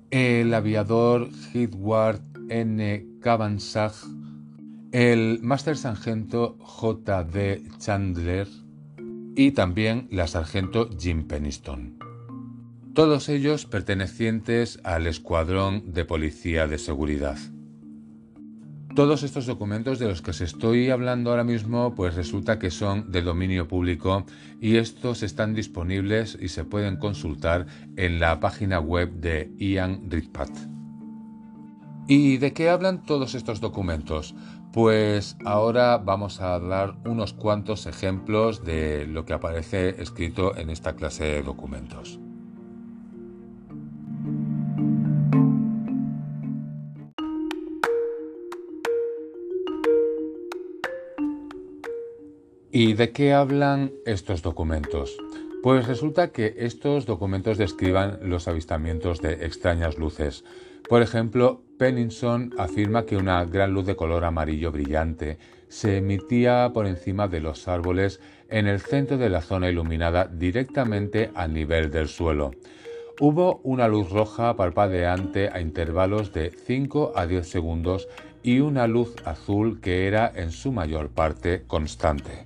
el 0.10 0.52
aviador 0.56 1.30
Edward 1.54 2.22
N. 2.50 3.06
Cavansag, 3.22 3.94
el 4.92 5.40
máster 5.44 5.78
sargento 5.78 6.58
J. 6.60 7.24
D. 7.26 7.64
Chandler, 7.78 8.48
y 9.36 9.52
también 9.52 10.08
la 10.12 10.28
sargento 10.28 10.90
Jim 10.98 11.28
Peniston. 11.28 11.98
Todos 12.94 13.28
ellos 13.28 13.66
pertenecientes 13.66 14.80
al 14.84 15.06
Escuadrón 15.08 15.92
de 15.92 16.06
Policía 16.06 16.68
de 16.68 16.78
Seguridad. 16.78 17.38
Todos 18.96 19.24
estos 19.24 19.46
documentos 19.46 20.00
de 20.00 20.08
los 20.08 20.22
que 20.22 20.32
os 20.32 20.40
estoy 20.40 20.90
hablando 20.90 21.30
ahora 21.30 21.44
mismo, 21.44 21.94
pues 21.96 22.16
resulta 22.16 22.58
que 22.58 22.72
son 22.72 23.12
de 23.12 23.22
dominio 23.22 23.68
público 23.68 24.26
y 24.62 24.78
estos 24.78 25.22
están 25.22 25.54
disponibles 25.54 26.38
y 26.40 26.48
se 26.48 26.64
pueden 26.64 26.96
consultar 26.96 27.68
en 27.98 28.22
la 28.22 28.40
página 28.40 28.80
web 28.80 29.12
de 29.16 29.52
Ian 29.58 30.10
Ritpat. 30.10 30.52
¿Y 32.08 32.38
de 32.38 32.54
qué 32.54 32.70
hablan 32.70 33.04
todos 33.04 33.36
estos 33.36 33.60
documentos? 33.60 34.36
Pues 34.76 35.38
ahora 35.46 35.98
vamos 36.00 36.42
a 36.42 36.60
dar 36.60 36.98
unos 37.06 37.32
cuantos 37.32 37.86
ejemplos 37.86 38.66
de 38.66 39.08
lo 39.08 39.24
que 39.24 39.32
aparece 39.32 40.02
escrito 40.02 40.54
en 40.58 40.70
esta 40.70 40.98
clase 40.98 41.24
de 41.24 41.44
documentos. 41.44 42.20
¿Y 52.70 52.96
de 52.96 53.14
qué 53.14 53.32
hablan 53.32 53.94
estos 54.06 54.42
documentos? 54.42 55.16
Pues 55.64 55.88
resulta 55.88 56.34
que 56.34 56.54
estos 56.58 57.06
documentos 57.06 57.58
describan 57.58 58.20
los 58.24 58.50
avistamientos 58.50 59.22
de 59.22 59.46
extrañas 59.46 59.98
luces. 59.98 60.44
Por 60.90 61.02
ejemplo, 61.02 61.65
Penninson 61.78 62.54
afirma 62.58 63.06
que 63.06 63.18
una 63.18 63.44
gran 63.46 63.74
luz 63.74 63.86
de 63.86 63.96
color 63.96 64.24
amarillo 64.24 64.72
brillante 64.72 65.38
se 65.68 65.98
emitía 65.98 66.72
por 66.74 66.88
encima 66.88 67.28
de 67.28 67.42
los 67.42 67.68
árboles 67.68 68.22
en 68.50 68.68
el 68.68 68.80
centro 68.80 69.18
de 69.18 69.30
la 69.30 69.42
zona 69.42 69.70
iluminada 69.70 70.26
directamente 70.26 71.32
al 71.36 71.54
nivel 71.54 71.92
del 71.92 72.08
suelo. 72.08 72.52
Hubo 73.20 73.62
una 73.64 73.88
luz 73.88 74.10
roja 74.10 74.56
parpadeante 74.56 75.50
a 75.50 75.60
intervalos 75.60 76.34
de 76.34 76.52
5 76.52 77.14
a 77.16 77.28
10 77.28 77.48
segundos 77.48 78.08
y 78.44 78.60
una 78.60 78.88
luz 78.88 79.16
azul 79.26 79.82
que 79.82 80.08
era 80.08 80.32
en 80.34 80.52
su 80.52 80.72
mayor 80.72 81.10
parte 81.10 81.64
constante. 81.66 82.46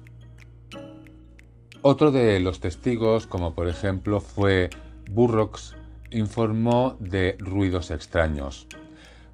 Otro 1.81 2.11
de 2.11 2.39
los 2.39 2.59
testigos, 2.59 3.25
como 3.25 3.53
por 3.53 3.67
ejemplo 3.67 4.21
fue 4.21 4.69
Burroughs, 5.09 5.75
informó 6.11 6.97
de 6.99 7.35
ruidos 7.39 7.91
extraños, 7.91 8.67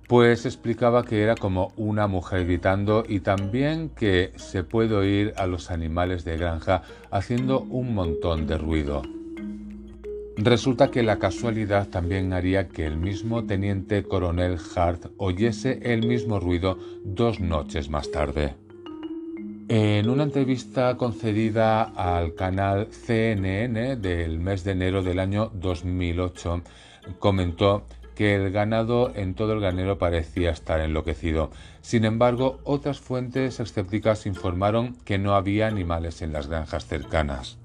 pues 0.07 0.45
explicaba 0.45 1.03
que 1.03 1.21
era 1.21 1.35
como 1.35 1.73
una 1.77 2.07
mujer 2.07 2.45
gritando 2.45 3.03
y 3.07 3.21
también 3.21 3.89
que 3.89 4.31
se 4.35 4.63
puede 4.63 4.95
oír 4.95 5.33
a 5.37 5.47
los 5.47 5.71
animales 5.71 6.23
de 6.25 6.37
granja 6.37 6.83
haciendo 7.11 7.61
un 7.61 7.95
montón 7.95 8.45
de 8.45 8.57
ruido. 8.57 9.01
Resulta 10.37 10.91
que 10.91 11.01
la 11.01 11.17
casualidad 11.17 11.87
también 11.87 12.33
haría 12.33 12.67
que 12.67 12.85
el 12.85 12.97
mismo 12.97 13.45
teniente 13.45 14.03
coronel 14.03 14.57
Hart 14.75 15.07
oyese 15.17 15.79
el 15.81 16.05
mismo 16.05 16.39
ruido 16.39 16.77
dos 17.03 17.39
noches 17.39 17.89
más 17.89 18.11
tarde. 18.11 18.53
En 19.69 20.09
una 20.09 20.23
entrevista 20.23 20.95
concedida 20.97 21.83
al 21.83 22.35
canal 22.35 22.87
CNN 22.91 23.95
del 23.95 24.39
mes 24.39 24.63
de 24.63 24.73
enero 24.73 25.01
del 25.01 25.19
año 25.19 25.49
2008, 25.55 26.61
comentó 27.17 27.85
que 28.15 28.35
el 28.35 28.51
ganado 28.51 29.11
en 29.15 29.35
todo 29.35 29.53
el 29.53 29.59
granero 29.59 29.97
parecía 29.97 30.51
estar 30.51 30.79
enloquecido. 30.79 31.51
Sin 31.81 32.05
embargo, 32.05 32.59
otras 32.63 32.99
fuentes 32.99 33.59
escépticas 33.59 34.25
informaron 34.25 34.95
que 35.05 35.17
no 35.17 35.35
había 35.35 35.67
animales 35.67 36.21
en 36.21 36.33
las 36.33 36.47
granjas 36.47 36.85
cercanas. 36.85 37.57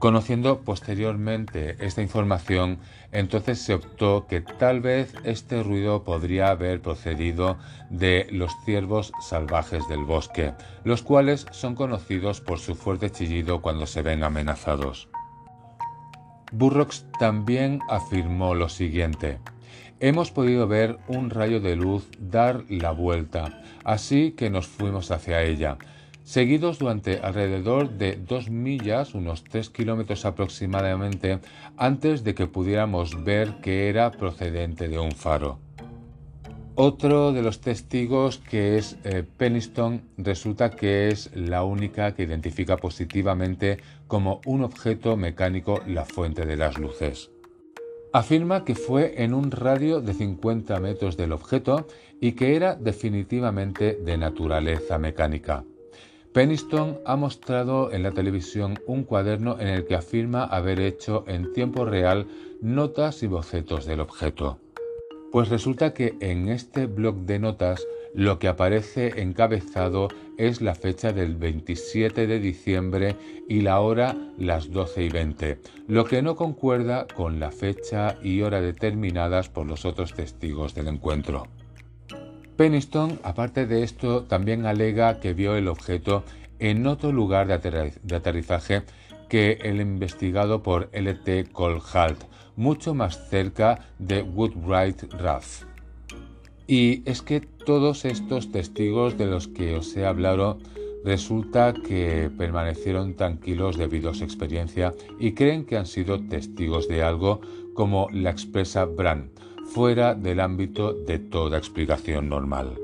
Conociendo 0.00 0.60
posteriormente 0.60 1.76
esta 1.78 2.00
información, 2.00 2.78
entonces 3.12 3.60
se 3.60 3.74
optó 3.74 4.26
que 4.26 4.40
tal 4.40 4.80
vez 4.80 5.12
este 5.24 5.62
ruido 5.62 6.04
podría 6.04 6.48
haber 6.48 6.80
procedido 6.80 7.58
de 7.90 8.26
los 8.32 8.50
ciervos 8.64 9.12
salvajes 9.20 9.86
del 9.88 10.04
bosque, 10.04 10.54
los 10.84 11.02
cuales 11.02 11.44
son 11.50 11.74
conocidos 11.74 12.40
por 12.40 12.60
su 12.60 12.76
fuerte 12.76 13.10
chillido 13.10 13.60
cuando 13.60 13.86
se 13.86 14.00
ven 14.00 14.24
amenazados. 14.24 15.09
Burroughs 16.52 17.06
también 17.18 17.80
afirmó 17.88 18.54
lo 18.54 18.68
siguiente. 18.68 19.38
Hemos 20.00 20.30
podido 20.30 20.66
ver 20.66 20.98
un 21.08 21.30
rayo 21.30 21.60
de 21.60 21.76
luz 21.76 22.08
dar 22.18 22.64
la 22.68 22.90
vuelta, 22.90 23.62
así 23.84 24.32
que 24.32 24.50
nos 24.50 24.66
fuimos 24.66 25.10
hacia 25.10 25.42
ella 25.42 25.78
seguidos 26.30 26.78
durante 26.78 27.18
alrededor 27.18 27.90
de 27.90 28.14
dos 28.14 28.50
millas, 28.50 29.14
unos 29.14 29.42
tres 29.42 29.68
kilómetros 29.68 30.24
aproximadamente, 30.24 31.40
antes 31.76 32.22
de 32.22 32.36
que 32.36 32.46
pudiéramos 32.46 33.24
ver 33.24 33.60
que 33.60 33.88
era 33.88 34.12
procedente 34.12 34.88
de 34.88 35.00
un 35.00 35.10
faro. 35.10 35.58
Otro 36.76 37.32
de 37.32 37.42
los 37.42 37.60
testigos, 37.60 38.38
que 38.38 38.78
es 38.78 38.96
eh, 39.04 39.24
Peniston, 39.36 40.02
resulta 40.16 40.70
que 40.70 41.08
es 41.08 41.30
la 41.34 41.64
única 41.64 42.14
que 42.14 42.22
identifica 42.22 42.76
positivamente 42.76 43.78
como 44.06 44.40
un 44.46 44.62
objeto 44.62 45.16
mecánico 45.16 45.80
la 45.86 46.04
fuente 46.04 46.46
de 46.46 46.56
las 46.56 46.78
luces. 46.78 47.30
Afirma 48.12 48.64
que 48.64 48.74
fue 48.74 49.22
en 49.22 49.34
un 49.34 49.50
radio 49.50 50.00
de 50.00 50.14
50 50.14 50.80
metros 50.80 51.16
del 51.16 51.32
objeto 51.32 51.86
y 52.20 52.32
que 52.32 52.56
era 52.56 52.74
definitivamente 52.76 53.94
de 53.94 54.16
naturaleza 54.16 54.98
mecánica. 54.98 55.64
Peniston 56.32 57.00
ha 57.04 57.16
mostrado 57.16 57.92
en 57.92 58.04
la 58.04 58.12
televisión 58.12 58.78
un 58.86 59.02
cuaderno 59.02 59.58
en 59.60 59.68
el 59.68 59.84
que 59.84 59.96
afirma 59.96 60.44
haber 60.44 60.80
hecho 60.80 61.24
en 61.26 61.52
tiempo 61.52 61.84
real 61.84 62.28
notas 62.62 63.22
y 63.24 63.26
bocetos 63.26 63.84
del 63.84 64.00
objeto. 64.00 64.58
Pues 65.32 65.48
resulta 65.48 65.94
que 65.94 66.16
en 66.20 66.48
este 66.48 66.86
blog 66.86 67.18
de 67.18 67.38
notas 67.38 67.86
lo 68.14 68.38
que 68.40 68.48
aparece 68.48 69.22
encabezado 69.22 70.08
es 70.36 70.60
la 70.60 70.74
fecha 70.74 71.12
del 71.12 71.36
27 71.36 72.26
de 72.26 72.40
diciembre 72.40 73.16
y 73.48 73.60
la 73.60 73.80
hora 73.80 74.16
las 74.36 74.72
12 74.72 75.04
y 75.04 75.08
20, 75.08 75.60
lo 75.86 76.04
que 76.04 76.22
no 76.22 76.34
concuerda 76.34 77.06
con 77.06 77.38
la 77.38 77.52
fecha 77.52 78.16
y 78.22 78.42
hora 78.42 78.60
determinadas 78.60 79.48
por 79.48 79.66
los 79.66 79.84
otros 79.84 80.14
testigos 80.14 80.74
del 80.74 80.88
encuentro. 80.88 81.46
Peniston, 82.56 83.20
aparte 83.22 83.66
de 83.66 83.84
esto, 83.84 84.24
también 84.24 84.66
alega 84.66 85.20
que 85.20 85.32
vio 85.32 85.54
el 85.56 85.68
objeto 85.68 86.24
en 86.58 86.86
otro 86.86 87.12
lugar 87.12 87.46
de, 87.46 88.14
aterrizaje 88.14 88.82
que 89.28 89.52
el 89.62 89.80
investigado 89.80 90.62
por 90.62 90.90
LT 90.92 91.52
Colhalt, 91.52 92.22
mucho 92.60 92.94
más 92.94 93.28
cerca 93.28 93.80
de 93.98 94.22
Woodwright 94.22 95.12
Ruff. 95.14 95.64
Y 96.66 97.02
es 97.04 97.22
que 97.22 97.40
todos 97.40 98.04
estos 98.04 98.52
testigos 98.52 99.18
de 99.18 99.26
los 99.26 99.48
que 99.48 99.74
os 99.74 99.96
he 99.96 100.06
hablado 100.06 100.58
Resulta 101.04 101.72
que 101.72 102.30
permanecieron 102.36 103.14
tranquilos 103.14 103.78
debido 103.78 104.10
a 104.10 104.14
su 104.14 104.24
experiencia 104.24 104.92
y 105.18 105.32
creen 105.32 105.64
que 105.64 105.78
han 105.78 105.86
sido 105.86 106.20
testigos 106.20 106.88
de 106.88 107.02
algo 107.02 107.40
como 107.74 108.08
la 108.12 108.30
expresa 108.30 108.84
Brand, 108.84 109.30
fuera 109.72 110.14
del 110.14 110.40
ámbito 110.40 110.92
de 110.92 111.18
toda 111.18 111.56
explicación 111.56 112.28
normal. 112.28 112.76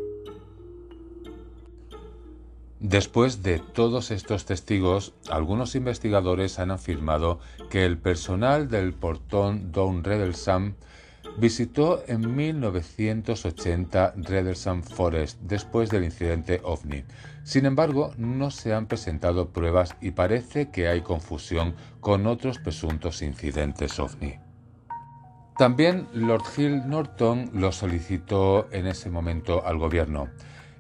Después 2.89 3.43
de 3.43 3.59
todos 3.59 4.13
estos 4.13 4.45
testigos, 4.45 5.13
algunos 5.29 5.75
investigadores 5.75 6.61
han 6.61 6.71
afirmado 6.71 7.41
que 7.69 7.85
el 7.85 7.99
personal 7.99 8.69
del 8.69 8.95
portón 8.95 9.73
Down 9.73 10.05
Redelsam 10.05 10.77
visitó 11.37 12.05
en 12.07 12.37
1980 12.37 14.15
Redelsam 14.19 14.85
Forest 14.85 15.41
después 15.41 15.91
del 15.91 16.05
incidente 16.05 16.61
OVNI. 16.63 17.03
Sin 17.43 17.67
embargo, 17.67 18.13
no 18.19 18.53
se 18.53 18.73
han 18.73 18.87
presentado 18.87 19.49
pruebas 19.49 19.97
y 20.01 20.13
parece 20.13 20.71
que 20.71 20.87
hay 20.87 21.01
confusión 21.01 21.75
con 21.99 22.29
otros 22.29 22.61
presuntos 22.61 23.21
incidentes 23.21 23.99
OVNI. 23.99 24.39
También 25.59 26.07
Lord 26.13 26.45
Hill 26.57 26.89
Norton 26.89 27.51
lo 27.53 27.73
solicitó 27.73 28.69
en 28.71 28.87
ese 28.87 29.11
momento 29.11 29.67
al 29.67 29.77
gobierno 29.77 30.29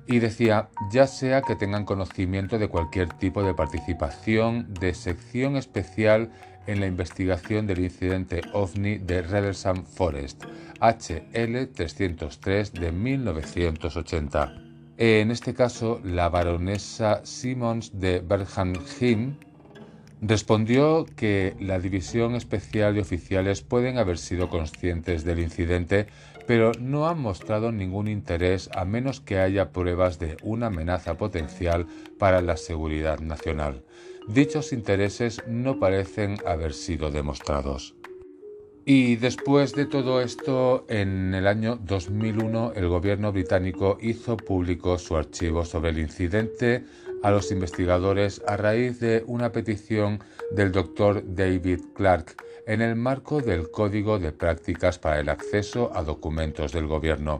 y 0.07 0.19
decía, 0.19 0.69
ya 0.90 1.07
sea 1.07 1.42
que 1.42 1.57
tengan 1.57 1.85
conocimiento 1.85 2.59
de 2.59 2.69
cualquier 2.69 3.12
tipo 3.14 3.42
de 3.42 3.55
participación 3.55 4.73
de 4.75 4.95
sección 4.95 5.57
especial 5.57 6.31
en 6.66 6.81
la 6.81 6.87
investigación 6.87 7.66
del 7.66 7.81
incidente 7.81 8.42
OVNI 8.53 8.99
de 8.99 9.23
Redelsam 9.23 9.85
Forest, 9.85 10.45
HL 10.81 11.66
303 11.75 12.73
de 12.73 12.92
1980. 12.92 14.55
En 14.99 15.31
este 15.31 15.55
caso, 15.55 16.01
la 16.05 16.29
baronesa 16.29 17.21
Simmons 17.25 17.99
de 18.01 18.21
Bernheim 18.21 19.37
respondió 20.23 21.05
que 21.16 21.55
la 21.61 21.79
División 21.79 22.35
Especial 22.35 22.95
de 22.95 23.03
Oficiales 23.03 23.61
pueden 23.61 23.99
haber 23.99 24.19
sido 24.19 24.49
conscientes 24.49 25.25
del 25.25 25.40
incidente, 25.40 26.07
pero 26.47 26.73
no 26.81 27.09
han 27.09 27.19
mostrado 27.21 27.73
ningún 27.73 28.09
interés 28.09 28.71
a 28.75 28.85
menos 28.85 29.21
que 29.21 29.39
haya 29.39 29.73
pruebas 29.73 30.19
de 30.19 30.37
una 30.43 30.67
amenaza 30.67 31.17
potencial 31.17 31.87
para 32.19 32.41
la 32.41 32.57
seguridad 32.57 33.21
nacional. 33.21 33.83
Dichos 34.29 34.73
intereses 34.73 35.43
no 35.47 35.79
parecen 35.79 36.39
haber 36.47 36.73
sido 36.73 37.11
demostrados. 37.11 37.95
Y 38.89 39.17
después 39.17 39.75
de 39.75 39.85
todo 39.87 40.21
esto, 40.21 40.85
en 40.89 41.35
el 41.35 41.49
año 41.49 41.77
2001 41.77 42.73
el 42.77 42.89
gobierno 42.89 43.33
británico 43.33 43.99
hizo 44.01 44.37
público 44.37 44.97
su 44.99 45.17
archivo 45.17 45.65
sobre 45.65 45.91
el 45.91 45.99
incidente 45.99 46.85
a 47.25 47.33
los 47.33 47.51
investigadores 47.51 48.41
a 48.47 48.57
raíz 48.57 49.01
de 49.01 49.25
una 49.27 49.51
petición 49.51 50.21
del 50.53 50.71
doctor 50.71 51.25
David 51.27 51.81
Clark 51.95 52.37
en 52.67 52.83
el 52.83 52.97
marco 52.97 53.41
del 53.41 53.71
Código 53.71 54.19
de 54.19 54.33
Prácticas 54.33 54.99
para 54.99 55.21
el 55.21 55.29
Acceso 55.29 55.93
a 55.95 56.03
Documentos 56.03 56.73
del 56.73 56.89
Gobierno, 56.89 57.39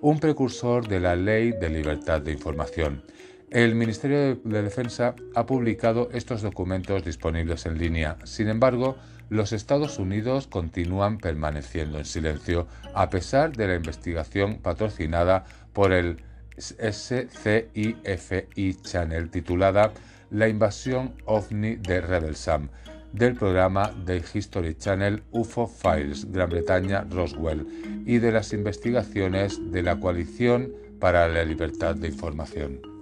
un 0.00 0.20
precursor 0.20 0.86
de 0.86 1.00
la 1.00 1.16
Ley 1.16 1.50
de 1.50 1.68
Libertad 1.68 2.22
de 2.22 2.30
Información. 2.32 3.02
El 3.50 3.74
Ministerio 3.74 4.36
de 4.36 4.62
Defensa 4.62 5.16
ha 5.34 5.46
publicado 5.46 6.08
estos 6.12 6.42
documentos 6.42 7.04
disponibles 7.04 7.66
en 7.66 7.78
línea. 7.78 8.18
Sin 8.24 8.48
embargo, 8.48 8.96
los 9.30 9.52
Estados 9.52 9.98
Unidos 9.98 10.46
continúan 10.46 11.18
permaneciendo 11.18 11.98
en 11.98 12.04
silencio 12.04 12.68
a 12.94 13.10
pesar 13.10 13.56
de 13.56 13.66
la 13.66 13.74
investigación 13.74 14.58
patrocinada 14.58 15.44
por 15.72 15.92
el 15.92 16.22
SCIFI 16.56 17.96
Channel 18.82 19.30
titulada 19.30 19.92
La 20.30 20.48
invasión 20.48 21.14
ovni 21.24 21.76
de 21.76 22.00
Rebelsam 22.00 22.68
del 23.12 23.34
programa 23.34 23.92
de 24.04 24.22
History 24.32 24.74
Channel 24.74 25.22
UFO 25.30 25.66
Files 25.66 26.30
Gran 26.30 26.50
Bretaña 26.50 27.06
Roswell 27.10 27.66
y 28.06 28.18
de 28.18 28.32
las 28.32 28.52
investigaciones 28.52 29.58
de 29.72 29.82
la 29.82 29.98
Coalición 29.98 30.72
para 31.00 31.28
la 31.28 31.44
Libertad 31.44 31.94
de 31.94 32.08
Información. 32.08 32.97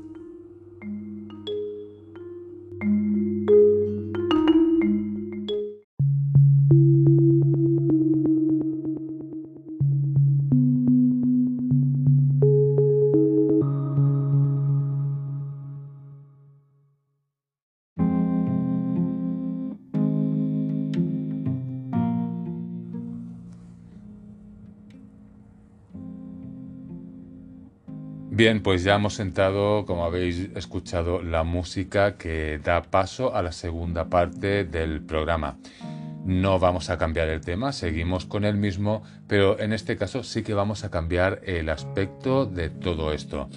Bien, 28.36 28.62
pues 28.62 28.84
ya 28.84 28.96
hemos 28.96 29.18
entrado, 29.18 29.86
como 29.86 30.04
habéis 30.04 30.50
escuchado, 30.54 31.22
la 31.22 31.42
música 31.42 32.18
que 32.18 32.60
da 32.62 32.82
paso 32.82 33.34
a 33.34 33.40
la 33.40 33.50
segunda 33.50 34.10
parte 34.10 34.64
del 34.64 35.00
programa. 35.00 35.56
No 36.26 36.58
vamos 36.58 36.90
a 36.90 36.98
cambiar 36.98 37.30
el 37.30 37.40
tema, 37.40 37.72
seguimos 37.72 38.26
con 38.26 38.44
el 38.44 38.58
mismo, 38.58 39.02
pero 39.26 39.58
en 39.58 39.72
este 39.72 39.96
caso 39.96 40.22
sí 40.22 40.42
que 40.42 40.52
vamos 40.52 40.84
a 40.84 40.90
cambiar 40.90 41.40
el 41.44 41.70
aspecto 41.70 42.44
de 42.44 42.68
todo 42.68 43.14
esto. 43.14 43.48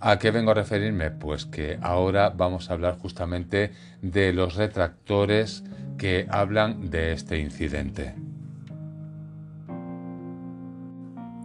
¿A 0.00 0.18
qué 0.18 0.30
vengo 0.30 0.50
a 0.50 0.54
referirme? 0.54 1.10
Pues 1.10 1.46
que 1.46 1.78
ahora 1.80 2.28
vamos 2.28 2.68
a 2.68 2.74
hablar 2.74 2.98
justamente 2.98 3.72
de 4.02 4.34
los 4.34 4.56
retractores 4.56 5.64
que 5.96 6.26
hablan 6.28 6.90
de 6.90 7.12
este 7.12 7.38
incidente. 7.38 8.14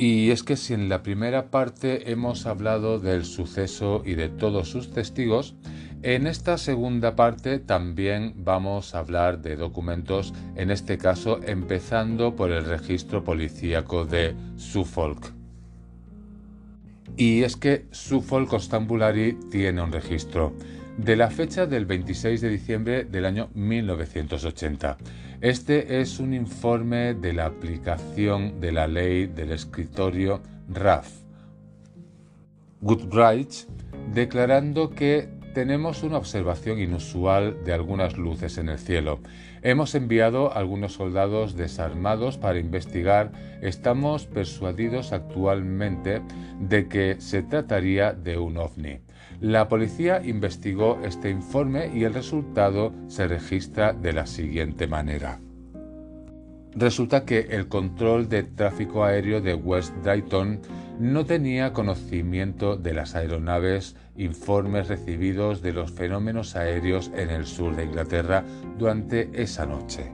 Y 0.02 0.32
es 0.32 0.42
que 0.42 0.58
si 0.58 0.74
en 0.74 0.90
la 0.90 1.04
primera 1.04 1.52
parte 1.52 2.12
hemos 2.12 2.48
hablado 2.48 2.98
del 2.98 3.24
suceso 3.24 4.02
y 4.04 4.16
de 4.16 4.30
todos 4.30 4.68
sus 4.68 4.90
testigos, 4.90 5.54
en 6.02 6.26
esta 6.26 6.58
segunda 6.58 7.16
parte 7.16 7.60
también 7.60 8.34
vamos 8.38 8.96
a 8.96 8.98
hablar 8.98 9.44
de 9.44 9.56
documentos, 9.56 10.34
en 10.56 10.72
este 10.72 10.98
caso 10.98 11.40
empezando 11.44 12.36
por 12.36 12.50
el 12.50 12.66
registro 12.66 13.24
policíaco 13.24 14.04
de 14.04 14.34
Suffolk. 14.56 15.34
Y 17.16 17.44
es 17.44 17.56
que 17.56 17.86
Suffolk 17.92 18.50
Constabulary 18.50 19.38
tiene 19.52 19.84
un 19.84 19.92
registro 19.92 20.56
de 20.98 21.16
la 21.16 21.30
fecha 21.30 21.68
del 21.68 21.86
26 21.86 22.42
de 22.42 22.50
diciembre 22.50 23.04
del 23.04 23.26
año 23.26 23.50
1980. 23.54 24.98
Este 25.42 26.02
es 26.02 26.20
un 26.20 26.36
informe 26.36 27.16
de 27.16 27.34
la 27.34 27.48
aplicación 27.48 28.62
de 28.62 28.72
la 28.72 28.88
ley 28.88 29.26
del 29.26 29.52
escritorio 29.52 30.40
RAF. 30.70 31.10
Goodrich 32.80 33.66
declarando 34.14 34.92
que 34.92 35.30
tenemos 35.56 36.04
una 36.04 36.18
observación 36.18 36.78
inusual 36.80 37.64
de 37.64 37.74
algunas 37.74 38.20
luces 38.20 38.60
en 38.60 38.70
el 38.70 38.78
cielo. 38.78 39.20
Hemos 39.64 39.96
enviado 39.96 40.54
algunos 40.54 40.94
soldados 40.94 41.56
desarmados 41.56 42.38
para 42.38 42.60
investigar. 42.60 43.32
Estamos 43.64 44.28
persuadidos 44.28 45.12
actualmente 45.12 46.22
de 46.60 46.88
que 46.88 47.20
se 47.20 47.42
trataría 47.42 48.14
de 48.14 48.38
un 48.38 48.58
ovni. 48.58 49.00
La 49.42 49.68
policía 49.68 50.22
investigó 50.24 51.00
este 51.04 51.32
informe 51.32 51.90
y 51.92 52.04
el 52.04 52.14
resultado 52.14 52.94
se 53.08 53.28
registra 53.28 53.92
de 53.92 54.14
la 54.14 54.28
siguiente 54.28 54.86
manera. 54.86 55.40
Resulta 56.76 57.26
que 57.26 57.40
el 57.50 57.68
control 57.68 58.30
de 58.30 58.44
tráfico 58.44 59.04
aéreo 59.04 59.42
de 59.42 59.56
West 59.56 59.96
Drayton 60.04 60.62
no 61.00 61.26
tenía 61.26 61.74
conocimiento 61.74 62.78
de 62.78 62.94
las 62.94 63.16
aeronaves 63.16 63.96
informes 64.16 64.88
recibidos 64.88 65.64
de 65.64 65.74
los 65.74 65.92
fenómenos 65.92 66.56
aéreos 66.56 67.12
en 67.16 67.32
el 67.32 67.48
sur 67.48 67.76
de 67.76 67.86
Inglaterra 67.86 68.44
durante 68.78 69.32
esa 69.34 69.66
noche. 69.66 70.12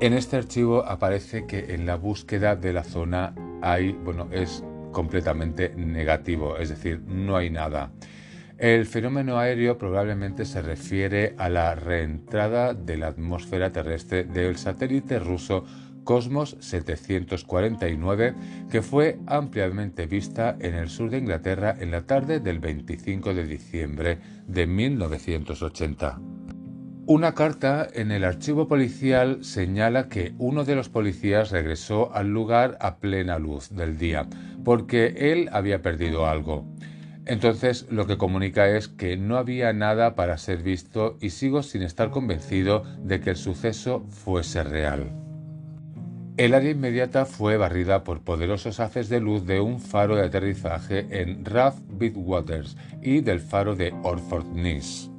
En 0.00 0.12
este 0.12 0.36
archivo 0.36 0.84
aparece 0.84 1.46
que 1.46 1.72
en 1.72 1.86
la 1.86 1.94
búsqueda 1.94 2.56
de 2.56 2.72
la 2.72 2.82
zona 2.82 3.32
hay, 3.62 3.92
bueno, 3.92 4.26
es 4.32 4.64
completamente 4.92 5.74
negativo, 5.76 6.56
es 6.56 6.68
decir, 6.68 7.00
no 7.06 7.36
hay 7.36 7.50
nada. 7.50 7.90
El 8.58 8.86
fenómeno 8.86 9.38
aéreo 9.38 9.78
probablemente 9.78 10.44
se 10.44 10.62
refiere 10.62 11.34
a 11.38 11.48
la 11.48 11.76
reentrada 11.76 12.74
de 12.74 12.96
la 12.96 13.06
atmósfera 13.06 13.70
terrestre 13.70 14.24
del 14.24 14.56
satélite 14.56 15.20
ruso 15.20 15.64
Cosmos 16.02 16.56
749, 16.60 18.34
que 18.70 18.82
fue 18.82 19.18
ampliamente 19.26 20.06
vista 20.06 20.56
en 20.58 20.74
el 20.74 20.88
sur 20.88 21.10
de 21.10 21.18
Inglaterra 21.18 21.76
en 21.78 21.90
la 21.90 22.06
tarde 22.06 22.40
del 22.40 22.58
25 22.58 23.34
de 23.34 23.46
diciembre 23.46 24.18
de 24.46 24.66
1980. 24.66 26.18
Una 27.06 27.34
carta 27.34 27.86
en 27.92 28.10
el 28.10 28.24
archivo 28.24 28.68
policial 28.68 29.44
señala 29.44 30.08
que 30.08 30.34
uno 30.38 30.64
de 30.64 30.74
los 30.74 30.88
policías 30.88 31.50
regresó 31.50 32.14
al 32.14 32.28
lugar 32.28 32.76
a 32.80 32.96
plena 32.96 33.38
luz 33.38 33.70
del 33.70 33.96
día, 33.96 34.26
porque 34.64 35.14
él 35.32 35.48
había 35.52 35.82
perdido 35.82 36.26
algo. 36.26 36.64
Entonces 37.26 37.86
lo 37.90 38.06
que 38.06 38.16
comunica 38.16 38.68
es 38.68 38.88
que 38.88 39.16
no 39.16 39.36
había 39.36 39.72
nada 39.72 40.14
para 40.14 40.38
ser 40.38 40.62
visto 40.62 41.18
y 41.20 41.30
sigo 41.30 41.62
sin 41.62 41.82
estar 41.82 42.10
convencido 42.10 42.84
de 43.02 43.20
que 43.20 43.30
el 43.30 43.36
suceso 43.36 44.06
fuese 44.08 44.64
real. 44.64 45.12
El 46.38 46.54
área 46.54 46.70
inmediata 46.70 47.26
fue 47.26 47.56
barrida 47.56 48.04
por 48.04 48.20
poderosos 48.20 48.78
haces 48.78 49.08
de 49.08 49.20
luz 49.20 49.44
de 49.44 49.60
un 49.60 49.80
faro 49.80 50.14
de 50.14 50.24
aterrizaje 50.24 51.06
en 51.10 51.44
Rath 51.44 51.76
Bitwaters 51.90 52.76
y 53.02 53.20
del 53.20 53.40
faro 53.40 53.74
de 53.74 53.92
Orford 54.04 54.46
Nice. 54.46 55.10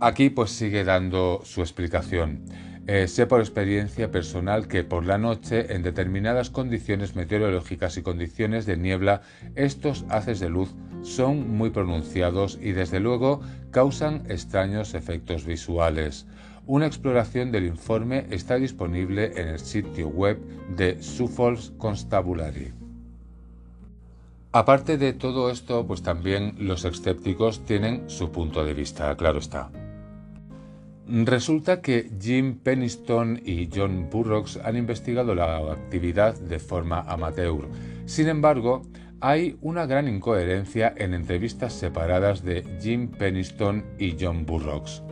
Aquí 0.00 0.28
pues 0.28 0.50
sigue 0.50 0.82
dando 0.82 1.40
su 1.44 1.60
explicación. 1.60 2.44
Eh, 2.86 3.06
sé 3.08 3.26
por 3.26 3.40
experiencia 3.40 4.10
personal 4.10 4.66
que 4.66 4.84
por 4.84 5.04
la 5.04 5.18
noche, 5.18 5.74
en 5.74 5.82
determinadas 5.82 6.50
condiciones 6.50 7.14
meteorológicas 7.14 7.96
y 7.96 8.02
condiciones 8.02 8.66
de 8.66 8.76
niebla, 8.76 9.22
estos 9.54 10.04
haces 10.08 10.40
de 10.40 10.48
luz 10.48 10.74
son 11.02 11.56
muy 11.56 11.70
pronunciados 11.70 12.58
y 12.60 12.72
desde 12.72 13.00
luego 13.00 13.42
causan 13.70 14.24
extraños 14.28 14.94
efectos 14.94 15.44
visuales. 15.44 16.26
Una 16.66 16.86
exploración 16.86 17.52
del 17.52 17.66
informe 17.66 18.26
está 18.30 18.56
disponible 18.56 19.32
en 19.36 19.48
el 19.48 19.58
sitio 19.58 20.08
web 20.08 20.38
de 20.76 21.02
Suffolk 21.02 21.76
Constabulary. 21.78 22.72
Aparte 24.52 24.98
de 24.98 25.12
todo 25.12 25.50
esto, 25.50 25.86
pues 25.86 26.02
también 26.02 26.56
los 26.58 26.84
escépticos 26.84 27.64
tienen 27.64 28.10
su 28.10 28.32
punto 28.32 28.64
de 28.64 28.74
vista, 28.74 29.16
claro 29.16 29.38
está. 29.38 29.70
Resulta 31.12 31.82
que 31.82 32.08
Jim 32.20 32.58
Peniston 32.58 33.40
y 33.44 33.68
John 33.74 34.08
Burroughs 34.08 34.60
han 34.62 34.76
investigado 34.76 35.34
la 35.34 35.56
actividad 35.72 36.38
de 36.38 36.60
forma 36.60 37.00
amateur. 37.00 37.66
Sin 38.06 38.28
embargo, 38.28 38.82
hay 39.20 39.56
una 39.60 39.86
gran 39.86 40.06
incoherencia 40.06 40.94
en 40.96 41.14
entrevistas 41.14 41.72
separadas 41.72 42.44
de 42.44 42.62
Jim 42.80 43.08
Peniston 43.08 43.84
y 43.98 44.14
John 44.20 44.46
Burroughs. 44.46 45.02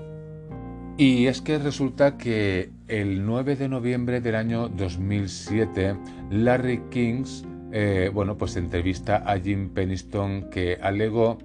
Y 0.97 1.27
es 1.27 1.41
que 1.41 1.59
resulta 1.59 2.17
que 2.17 2.71
el 2.87 3.27
9 3.27 3.57
de 3.57 3.69
noviembre 3.69 4.21
del 4.21 4.37
año 4.37 4.69
2007, 4.69 5.97
Larry 6.31 6.81
Kings, 6.91 7.45
eh, 7.73 8.09
bueno, 8.15 8.39
pues 8.39 8.57
entrevista 8.57 9.25
a 9.27 9.37
Jim 9.41 9.71
Peniston 9.71 10.49
que 10.49 10.79
alegó 10.81 11.39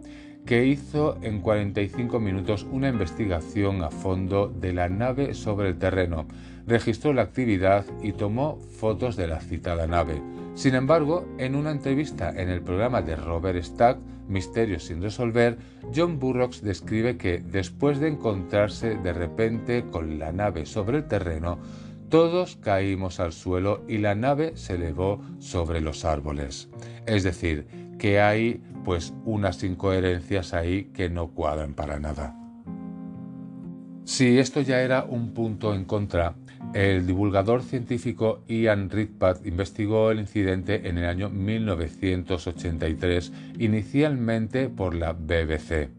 que 0.45 0.65
hizo 0.65 1.17
en 1.21 1.41
45 1.41 2.19
minutos 2.19 2.67
una 2.71 2.89
investigación 2.89 3.83
a 3.83 3.89
fondo 3.89 4.47
de 4.47 4.73
la 4.73 4.89
nave 4.89 5.33
sobre 5.33 5.69
el 5.69 5.77
terreno, 5.77 6.25
registró 6.67 7.13
la 7.13 7.21
actividad 7.21 7.85
y 8.01 8.13
tomó 8.13 8.57
fotos 8.57 9.15
de 9.15 9.27
la 9.27 9.39
citada 9.39 9.87
nave. 9.87 10.21
Sin 10.55 10.75
embargo, 10.75 11.25
en 11.37 11.55
una 11.55 11.71
entrevista 11.71 12.29
en 12.29 12.49
el 12.49 12.61
programa 12.61 13.01
de 13.01 13.15
Robert 13.15 13.63
Stack, 13.63 13.97
Misterios 14.27 14.83
sin 14.85 15.01
resolver, 15.01 15.57
John 15.93 16.19
Burroughs 16.19 16.61
describe 16.61 17.17
que 17.17 17.39
después 17.39 17.99
de 17.99 18.07
encontrarse 18.09 18.95
de 18.95 19.13
repente 19.13 19.85
con 19.91 20.19
la 20.19 20.31
nave 20.31 20.65
sobre 20.65 20.99
el 20.99 21.07
terreno, 21.07 21.59
todos 22.09 22.55
caímos 22.57 23.19
al 23.19 23.33
suelo 23.33 23.83
y 23.87 23.97
la 23.97 24.15
nave 24.15 24.53
se 24.55 24.75
elevó 24.75 25.19
sobre 25.39 25.81
los 25.81 26.05
árboles. 26.05 26.69
Es 27.05 27.23
decir, 27.23 27.67
que 27.97 28.21
hay 28.21 28.61
pues 28.83 29.13
unas 29.25 29.63
incoherencias 29.63 30.53
ahí 30.53 30.91
que 30.93 31.09
no 31.09 31.29
cuadran 31.29 31.73
para 31.73 31.99
nada. 31.99 32.35
Si 34.05 34.37
esto 34.37 34.61
ya 34.61 34.81
era 34.81 35.05
un 35.05 35.33
punto 35.33 35.73
en 35.73 35.85
contra, 35.85 36.35
el 36.73 37.07
divulgador 37.07 37.61
científico 37.61 38.43
Ian 38.47 38.89
Ridpath 38.89 39.45
investigó 39.45 40.11
el 40.11 40.19
incidente 40.19 40.89
en 40.89 40.97
el 40.97 41.05
año 41.05 41.29
1983, 41.29 43.31
inicialmente 43.59 44.67
por 44.69 44.95
la 44.95 45.13
BBC. 45.13 45.89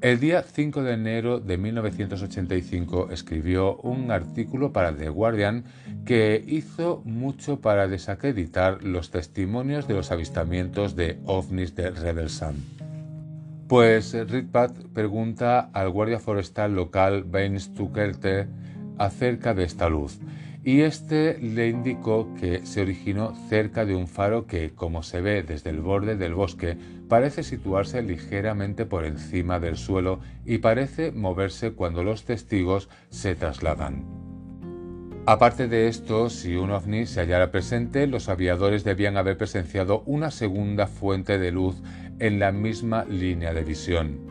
El 0.00 0.18
día 0.18 0.42
5 0.42 0.82
de 0.82 0.94
enero 0.94 1.40
de 1.40 1.58
1985 1.58 3.10
escribió 3.10 3.76
un 3.76 4.10
artículo 4.10 4.72
para 4.72 4.96
The 4.96 5.10
Guardian 5.10 5.64
que 6.06 6.42
hizo 6.46 7.02
mucho 7.04 7.60
para 7.60 7.86
desacreditar 7.86 8.82
los 8.82 9.10
testimonios 9.10 9.86
de 9.86 9.92
los 9.92 10.10
avistamientos 10.10 10.96
de 10.96 11.18
ovnis 11.26 11.74
de 11.74 11.90
Rebel 11.90 12.30
Sun. 12.30 12.64
Pues 13.68 14.14
Ridpath 14.14 14.86
pregunta 14.94 15.68
al 15.74 15.90
guardia 15.90 16.18
forestal 16.18 16.74
local 16.74 17.24
Ben 17.24 17.60
Stuckerte 17.60 18.48
acerca 18.96 19.52
de 19.52 19.64
esta 19.64 19.90
luz 19.90 20.18
y 20.62 20.82
este 20.82 21.38
le 21.38 21.68
indicó 21.68 22.34
que 22.38 22.66
se 22.66 22.82
originó 22.82 23.34
cerca 23.48 23.86
de 23.86 23.94
un 23.94 24.06
faro 24.06 24.46
que, 24.46 24.70
como 24.74 25.02
se 25.02 25.20
ve 25.20 25.42
desde 25.42 25.70
el 25.70 25.80
borde 25.80 26.16
del 26.16 26.34
bosque, 26.34 26.76
parece 27.08 27.42
situarse 27.42 28.02
ligeramente 28.02 28.84
por 28.84 29.04
encima 29.04 29.58
del 29.58 29.76
suelo 29.76 30.20
y 30.44 30.58
parece 30.58 31.12
moverse 31.12 31.72
cuando 31.72 32.04
los 32.04 32.24
testigos 32.24 32.88
se 33.08 33.34
trasladan. 33.34 34.04
Aparte 35.26 35.68
de 35.68 35.88
esto, 35.88 36.28
si 36.28 36.56
un 36.56 36.70
ovni 36.70 37.06
se 37.06 37.20
hallara 37.20 37.50
presente, 37.50 38.06
los 38.06 38.28
aviadores 38.28 38.84
debían 38.84 39.16
haber 39.16 39.36
presenciado 39.36 40.02
una 40.06 40.30
segunda 40.30 40.86
fuente 40.86 41.38
de 41.38 41.52
luz 41.52 41.76
en 42.18 42.38
la 42.38 42.52
misma 42.52 43.04
línea 43.04 43.54
de 43.54 43.62
visión. 43.62 44.29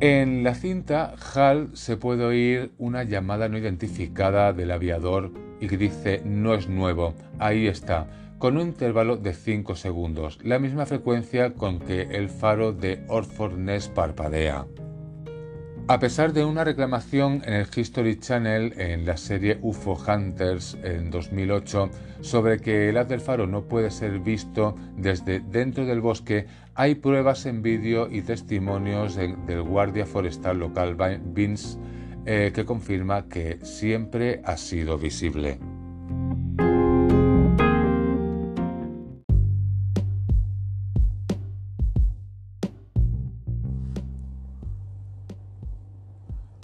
En 0.00 0.44
la 0.44 0.54
cinta 0.54 1.16
HAL 1.34 1.70
se 1.72 1.96
puede 1.96 2.24
oír 2.24 2.70
una 2.78 3.02
llamada 3.02 3.48
no 3.48 3.58
identificada 3.58 4.52
del 4.52 4.70
aviador 4.70 5.32
y 5.60 5.66
que 5.66 5.76
dice 5.76 6.22
no 6.24 6.54
es 6.54 6.68
nuevo, 6.68 7.14
ahí 7.40 7.66
está, 7.66 8.06
con 8.38 8.58
un 8.58 8.68
intervalo 8.68 9.16
de 9.16 9.34
5 9.34 9.74
segundos, 9.74 10.38
la 10.44 10.60
misma 10.60 10.86
frecuencia 10.86 11.54
con 11.54 11.80
que 11.80 12.02
el 12.02 12.28
faro 12.28 12.72
de 12.72 13.04
Orford 13.08 13.58
Ness 13.58 13.88
parpadea. 13.88 14.66
A 15.90 15.98
pesar 15.98 16.34
de 16.34 16.44
una 16.44 16.64
reclamación 16.64 17.42
en 17.46 17.54
el 17.54 17.66
History 17.74 18.20
Channel 18.20 18.74
en 18.78 19.06
la 19.06 19.16
serie 19.16 19.58
UFO 19.62 19.94
Hunters 19.94 20.76
en 20.84 21.10
2008 21.10 21.90
sobre 22.20 22.60
que 22.60 22.90
el 22.90 22.98
haz 22.98 23.08
del 23.08 23.22
faro 23.22 23.46
no 23.46 23.62
puede 23.64 23.90
ser 23.90 24.18
visto 24.18 24.76
desde 24.98 25.40
dentro 25.40 25.86
del 25.86 26.02
bosque, 26.02 26.46
hay 26.78 26.94
pruebas 26.94 27.44
en 27.46 27.60
vídeo 27.60 28.08
y 28.08 28.22
testimonios 28.22 29.16
del 29.16 29.62
guardia 29.62 30.06
forestal 30.06 30.60
local 30.60 30.96
Vince 31.24 31.76
eh, 32.24 32.52
que 32.54 32.64
confirma 32.64 33.28
que 33.28 33.58
siempre 33.64 34.40
ha 34.44 34.56
sido 34.56 34.96
visible. 34.96 35.58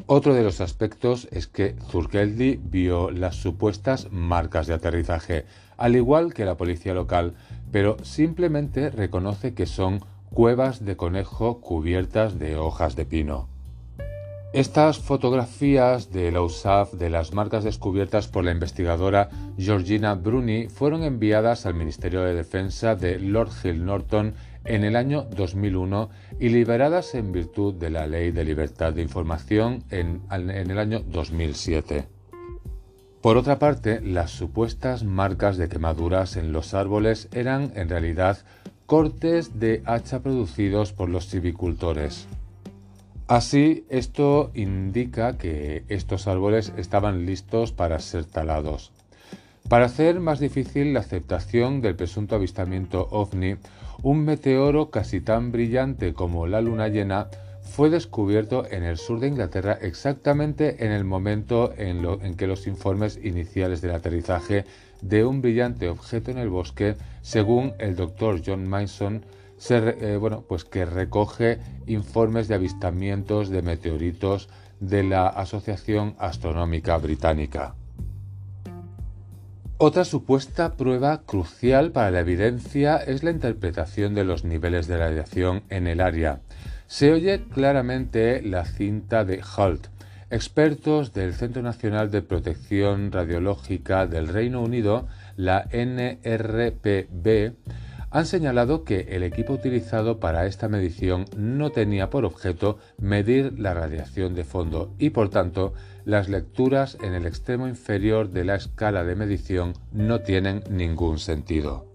Otro 0.07 0.33
de 0.33 0.45
los 0.45 0.61
aspectos 0.61 1.27
es 1.33 1.49
que 1.49 1.75
Zurgeldi 1.91 2.61
vio 2.63 3.11
las 3.11 3.35
supuestas 3.35 4.13
marcas 4.13 4.69
de 4.69 4.75
aterrizaje, 4.75 5.45
al 5.77 5.97
igual 5.97 6.33
que 6.35 6.45
la 6.45 6.57
policía 6.57 6.95
local, 6.95 7.35
pero 7.75 7.97
simplemente 8.05 8.89
reconoce 8.89 9.53
que 9.53 9.67
son 9.67 9.99
cuevas 10.31 10.85
de 10.85 10.97
conejo 10.97 11.61
cubiertas 11.61 12.39
de 12.39 12.55
hojas 12.55 12.95
de 12.95 13.05
pino. 13.05 13.49
Estas 14.53 15.01
fotografías 15.01 16.13
de 16.13 16.31
la 16.31 16.43
USAF 16.43 16.93
de 16.93 17.11
las 17.11 17.35
marcas 17.35 17.65
descubiertas 17.65 18.29
por 18.29 18.45
la 18.45 18.53
investigadora 18.53 19.29
Georgina 19.59 20.15
Bruni 20.15 20.69
fueron 20.69 21.03
enviadas 21.03 21.67
al 21.67 21.75
Ministerio 21.75 22.23
de 22.23 22.35
Defensa 22.35 22.95
de 22.95 23.19
Lord 23.19 23.51
Hill 23.65 23.85
Norton 23.85 24.35
en 24.65 24.85
el 24.85 24.95
año 24.95 25.25
2001 25.35 26.11
y 26.39 26.51
liberadas 26.51 27.17
en 27.17 27.33
virtud 27.33 27.75
de 27.75 27.91
la 27.91 28.07
Ley 28.07 28.31
de 28.31 28.45
Libertad 28.45 28.93
de 28.93 29.03
Información 29.03 29.83
en, 29.91 30.23
el 30.31 30.79
año 30.79 31.01
2007. 31.01 32.14
Por 33.25 33.39
otra 33.39 33.59
parte, 33.59 34.03
las 34.03 34.33
supuestas 34.33 35.03
marcas 35.03 35.57
de 35.57 35.71
quemaduras 35.71 36.37
en 36.37 36.53
los 36.53 36.75
árboles 36.75 37.31
eran 37.33 37.73
en 37.75 37.89
realidad 37.89 38.37
cortes 38.85 39.59
de 39.59 39.83
hacha 39.87 40.21
producidos 40.21 40.93
por 40.93 41.09
los 41.09 41.29
civicultores. 41.29 42.27
Así, 43.27 43.87
esto 43.89 44.51
indica 44.53 45.39
que 45.39 45.85
estos 45.89 46.29
árboles 46.29 46.75
estaban 46.77 47.25
listos 47.25 47.73
para 47.73 47.99
ser 47.99 48.27
talados. 48.27 48.93
Para 49.71 49.87
hacer 49.87 50.21
más 50.21 50.39
difícil 50.39 50.93
la 50.93 51.01
aceptación 51.01 51.81
del 51.81 51.97
presunto 51.97 52.35
avistamiento 52.35 53.09
ovni, 53.11 53.57
un 54.03 54.23
meteoro 54.27 54.91
casi 54.91 55.23
tan 55.23 55.51
brillante 55.51 56.13
como 56.13 56.47
la 56.47 56.61
luna 56.61 56.89
llena 56.89 57.29
fue 57.75 57.91
descubierto 57.91 58.65
en 58.71 58.85
el 58.85 58.99
sur 58.99 59.19
de 59.19 59.27
Inglaterra 59.27 59.77
exactamente 59.81 60.85
en 60.85 60.93
el 60.93 61.03
momento 61.03 61.75
en, 61.77 62.37
que 62.37 62.47
los 62.47 62.69
informes 62.69 63.19
iniciales 63.21 63.81
del 63.81 63.91
aterrizaje 63.91 64.65
de 65.01 65.25
un 65.25 65.43
brillante 65.43 65.89
objeto 65.89 66.31
en 66.31 66.39
el 66.39 66.51
bosque, 66.51 66.95
según 67.23 67.73
el 67.81 67.97
doctor 67.97 68.41
John 68.47 68.69
Mason, 68.69 69.25
eh, 69.71 70.17
bueno, 70.21 70.45
pues 70.49 70.65
que 70.65 70.85
recoge 70.85 71.59
informes 71.89 72.47
de 72.47 72.55
avistamientos 72.55 73.49
de 73.49 73.63
meteoritos 73.63 74.49
de 74.79 75.03
la 75.03 75.27
Asociación 75.27 76.15
Astronómica 76.21 76.97
Británica. 76.99 77.75
Otra 79.79 80.05
supuesta 80.05 80.77
prueba 80.77 81.23
crucial 81.27 81.91
para 81.91 82.13
la 82.13 82.21
evidencia 82.21 82.99
es 82.99 83.25
la 83.25 83.33
interpretación 83.33 84.15
de 84.15 84.23
los 84.23 84.45
niveles 84.45 84.87
de 84.87 84.97
radiación 84.97 85.65
en 85.71 85.89
el 85.89 86.01
área. 86.01 86.44
Se 86.95 87.13
oye 87.13 87.43
claramente 87.53 88.41
la 88.41 88.65
cinta 88.65 89.25
de 89.25 89.43
Holt, 89.57 89.89
expertos 90.31 91.13
del 91.13 91.35
Centro 91.35 91.61
Nacional 91.61 92.13
de 92.13 92.23
Protección 92.23 93.11
Radiológica 93.11 94.07
del 94.07 94.29
Reino 94.29 94.63
Unido, 94.63 95.09
la 95.35 95.67
NRPB, 95.73 97.55
han 98.13 98.27
señalado 98.27 98.85
que 98.85 99.09
el 99.11 99.25
equipo 99.25 99.55
utilizado 99.55 100.21
para 100.21 100.47
esta 100.47 100.69
medición 100.69 101.25
no 101.37 101.71
tenía 101.71 102.11
por 102.11 102.25
objeto 102.25 102.79
medir 102.97 103.59
la 103.59 103.75
radiación 103.75 104.37
de 104.37 104.45
fondo 104.45 104.95
y 104.97 105.11
por 105.11 105.31
tanto 105.31 105.75
las 106.05 106.29
lecturas 106.29 106.97
en 107.03 107.15
el 107.15 107.27
extremo 107.27 107.67
inferior 107.67 108.31
de 108.31 108.45
la 108.45 108.55
escala 108.55 109.03
de 109.03 109.17
medición 109.17 109.73
no 109.91 110.21
tienen 110.21 110.63
ningún 110.71 111.19
sentido. 111.19 111.94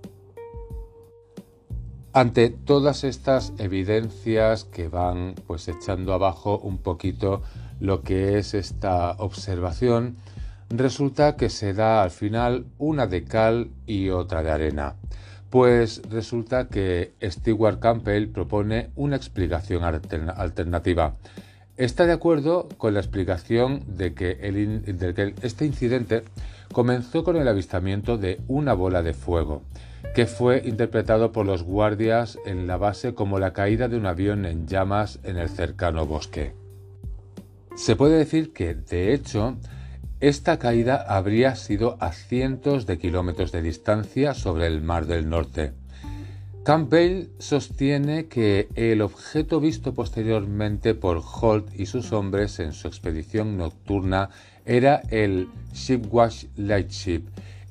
Ante 2.12 2.50
todas 2.50 3.04
estas 3.04 3.54
evidencias 3.60 4.64
que 4.64 4.88
van 4.88 5.36
pues 5.46 5.68
echando 5.68 6.14
abajo 6.14 6.58
un 6.58 6.80
poquito 6.80 7.44
lo 7.80 8.02
que 8.02 8.40
es 8.40 8.56
esta 8.56 9.12
observación, 9.20 10.18
resulta 10.70 11.36
que 11.36 11.50
se 11.50 11.76
da 11.76 12.02
al 12.02 12.10
final 12.10 12.66
una 12.80 13.06
de 13.06 13.26
cal 13.26 13.70
y 13.86 14.10
otra 14.10 14.42
de 14.42 14.50
arena. 14.50 14.96
Pues 15.52 16.02
resulta 16.10 16.68
que 16.68 17.14
Stewart 17.24 17.80
Campbell 17.80 18.30
propone 18.30 18.90
una 18.96 19.16
explicación 19.16 19.84
alternativa. 19.84 21.14
Está 21.78 22.08
de 22.08 22.14
acuerdo 22.14 22.70
con 22.78 22.96
la 22.96 23.02
explicación 23.02 23.84
de 23.88 24.16
que, 24.16 24.38
este 25.44 25.66
incidente 25.66 26.24
comenzó 26.74 27.24
con 27.24 27.38
el 27.38 27.48
avistamiento 27.48 28.18
de 28.18 28.42
una 28.48 28.74
bola 28.74 29.02
de 29.04 29.14
fuego, 29.14 29.62
que 30.14 30.26
fue 30.26 30.62
interpretado 30.66 31.32
por 31.32 31.46
los 31.46 31.64
guardias 31.64 32.38
en 32.46 32.68
la 32.68 32.78
base 32.78 33.14
como 33.14 33.40
la 33.40 33.54
caída 33.54 33.88
de 33.88 33.98
un 33.98 34.06
avión 34.06 34.46
en 34.46 34.68
llamas 34.68 35.20
en 35.24 35.38
el 35.38 35.50
cercano 35.50 36.06
bosque. 36.06 36.54
Se 37.76 37.96
puede 37.96 38.18
decir 38.18 38.52
que, 38.52 38.76
de 38.76 39.14
hecho, 39.14 39.58
esta 40.20 40.60
caída 40.60 41.06
habría 41.08 41.56
sido 41.56 41.96
a 42.02 42.12
cientos 42.12 42.86
de 42.86 42.98
kilómetros 42.98 43.52
de 43.52 43.62
distancia 43.62 44.34
sobre 44.34 44.68
el 44.68 44.82
Mar 44.82 45.06
del 45.06 45.30
Norte. 45.30 45.72
Campbell 46.64 47.30
sostiene 47.38 48.28
que 48.28 48.68
el 48.76 49.02
objeto 49.02 49.62
visto 49.62 49.94
posteriormente 49.94 50.94
por 50.94 51.22
Holt 51.24 51.68
y 51.74 51.86
sus 51.86 52.12
hombres 52.12 52.60
en 52.60 52.74
su 52.74 52.88
expedición 52.88 53.56
nocturna 53.58 54.30
era 54.66 55.02
el 55.10 55.48
Shipwash 55.74 56.46
Lightship 56.58 57.24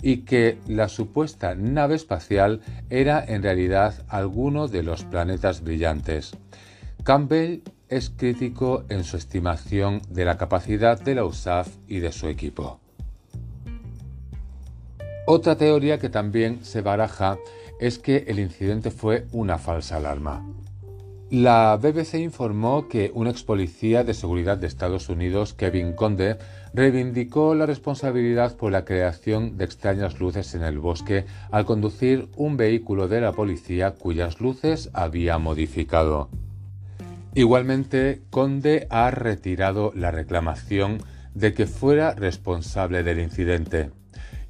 y 0.02 0.18
que 0.18 0.58
la 0.66 0.88
supuesta 0.88 1.54
nave 1.54 1.96
espacial 1.96 2.60
era 2.90 3.24
en 3.24 3.42
realidad 3.42 4.04
alguno 4.08 4.68
de 4.68 4.82
los 4.82 5.04
planetas 5.04 5.62
brillantes. 5.62 6.32
Campbell 7.04 7.62
es 7.88 8.10
crítico 8.10 8.84
en 8.88 9.04
su 9.04 9.16
estimación 9.16 10.02
de 10.10 10.24
la 10.24 10.36
capacidad 10.36 11.00
de 11.00 11.14
la 11.14 11.24
USAF 11.24 11.68
y 11.86 12.00
de 12.00 12.12
su 12.12 12.28
equipo. 12.28 12.80
Otra 15.26 15.56
teoría 15.56 15.98
que 15.98 16.08
también 16.08 16.64
se 16.64 16.80
baraja 16.80 17.38
es 17.80 17.98
que 17.98 18.24
el 18.28 18.38
incidente 18.38 18.90
fue 18.90 19.26
una 19.32 19.58
falsa 19.58 19.96
alarma. 19.96 20.44
La 21.30 21.76
BBC 21.76 22.14
informó 22.14 22.88
que 22.88 23.10
un 23.12 23.26
ex 23.26 23.42
policía 23.42 24.02
de 24.02 24.14
seguridad 24.14 24.56
de 24.56 24.66
Estados 24.66 25.10
Unidos, 25.10 25.52
Kevin 25.52 25.92
Conde, 25.92 26.38
reivindicó 26.72 27.54
la 27.54 27.66
responsabilidad 27.66 28.56
por 28.56 28.72
la 28.72 28.86
creación 28.86 29.58
de 29.58 29.66
extrañas 29.66 30.20
luces 30.20 30.54
en 30.54 30.62
el 30.62 30.78
bosque 30.78 31.26
al 31.50 31.66
conducir 31.66 32.28
un 32.36 32.56
vehículo 32.56 33.08
de 33.08 33.20
la 33.20 33.32
policía 33.32 33.90
cuyas 33.90 34.40
luces 34.40 34.88
había 34.94 35.36
modificado. 35.36 36.30
Igualmente, 37.34 38.22
Conde 38.30 38.86
ha 38.88 39.10
retirado 39.10 39.92
la 39.94 40.10
reclamación 40.10 40.96
de 41.34 41.52
que 41.52 41.66
fuera 41.66 42.14
responsable 42.14 43.02
del 43.02 43.20
incidente. 43.20 43.90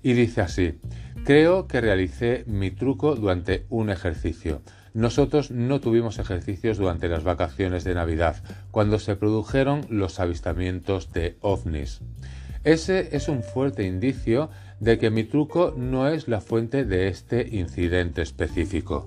Y 0.00 0.12
dice 0.12 0.42
así, 0.42 0.78
creo 1.24 1.66
que 1.66 1.80
realicé 1.80 2.44
mi 2.46 2.70
truco 2.70 3.16
durante 3.16 3.66
un 3.68 3.90
ejercicio. 3.90 4.62
Nosotros 4.98 5.52
no 5.52 5.80
tuvimos 5.80 6.18
ejercicios 6.18 6.76
durante 6.76 7.08
las 7.08 7.22
vacaciones 7.22 7.84
de 7.84 7.94
Navidad, 7.94 8.42
cuando 8.72 8.98
se 8.98 9.14
produjeron 9.14 9.86
los 9.90 10.18
avistamientos 10.18 11.12
de 11.12 11.36
ovnis. 11.40 12.00
Ese 12.64 13.16
es 13.16 13.28
un 13.28 13.44
fuerte 13.44 13.86
indicio 13.86 14.50
de 14.80 14.98
que 14.98 15.10
mi 15.10 15.22
truco 15.22 15.72
no 15.76 16.08
es 16.08 16.26
la 16.26 16.40
fuente 16.40 16.84
de 16.84 17.06
este 17.06 17.46
incidente 17.48 18.22
específico. 18.22 19.06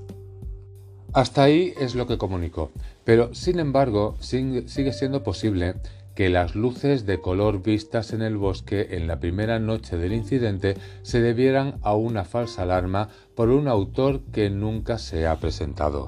Hasta 1.12 1.44
ahí 1.44 1.74
es 1.78 1.94
lo 1.94 2.08
que 2.08 2.18
comunicó, 2.18 2.72
pero 3.04 3.34
sin 3.34 3.60
embargo 3.60 4.16
sigue 4.22 4.94
siendo 4.94 5.24
posible 5.24 5.76
que 6.16 6.30
las 6.30 6.56
luces 6.56 7.06
de 7.06 7.20
color 7.20 7.62
vistas 7.62 8.14
en 8.14 8.22
el 8.22 8.38
bosque 8.38 8.90
en 8.92 9.08
la 9.08 9.20
primera 9.20 9.60
noche 9.60 9.98
del 9.98 10.14
incidente 10.14 10.76
se 11.04 11.22
debieran 11.22 11.80
a 11.82 11.96
una 11.96 12.26
falsa 12.26 12.64
alarma 12.64 13.10
por 13.36 13.50
un 13.50 13.68
autor 13.68 14.22
que 14.32 14.50
nunca 14.50 14.98
se 14.98 15.28
ha 15.28 15.38
presentado. 15.38 16.08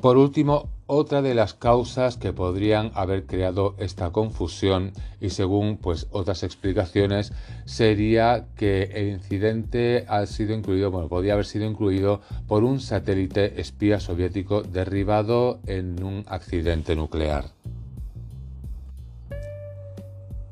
Por 0.00 0.18
último, 0.18 0.68
otra 0.88 1.20
de 1.20 1.34
las 1.34 1.54
causas 1.54 2.16
que 2.16 2.32
podrían 2.32 2.92
haber 2.94 3.26
creado 3.26 3.74
esta 3.78 4.12
confusión 4.12 4.92
y 5.20 5.30
según 5.30 5.78
pues 5.78 6.06
otras 6.12 6.44
explicaciones 6.44 7.32
sería 7.64 8.46
que 8.56 8.84
el 8.94 9.08
incidente 9.08 10.04
ha 10.06 10.24
sido 10.26 10.54
incluido, 10.54 10.92
bueno, 10.92 11.08
podría 11.08 11.32
haber 11.32 11.46
sido 11.46 11.64
incluido 11.64 12.20
por 12.46 12.62
un 12.62 12.78
satélite 12.78 13.60
espía 13.60 13.98
soviético 13.98 14.62
derribado 14.62 15.58
en 15.66 16.04
un 16.04 16.24
accidente 16.28 16.94
nuclear. 16.94 17.55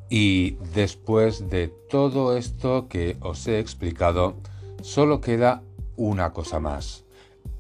Y 0.09 0.53
después 0.75 1.49
de 1.49 1.69
todo 1.69 2.37
esto 2.37 2.88
que 2.88 3.17
os 3.21 3.47
he 3.47 3.59
explicado, 3.59 4.35
solo 4.83 5.21
queda 5.21 5.62
una 5.97 6.33
cosa 6.33 6.61
más. 6.61 7.05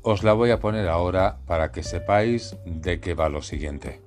Os 0.02 0.22
la 0.22 0.34
voy 0.34 0.50
a 0.50 0.60
poner 0.60 0.88
ahora 0.88 1.38
para 1.46 1.72
que 1.72 1.82
sepáis 1.82 2.56
de 2.66 3.00
qué 3.00 3.14
va 3.14 3.28
lo 3.28 3.42
siguiente. 3.42 4.00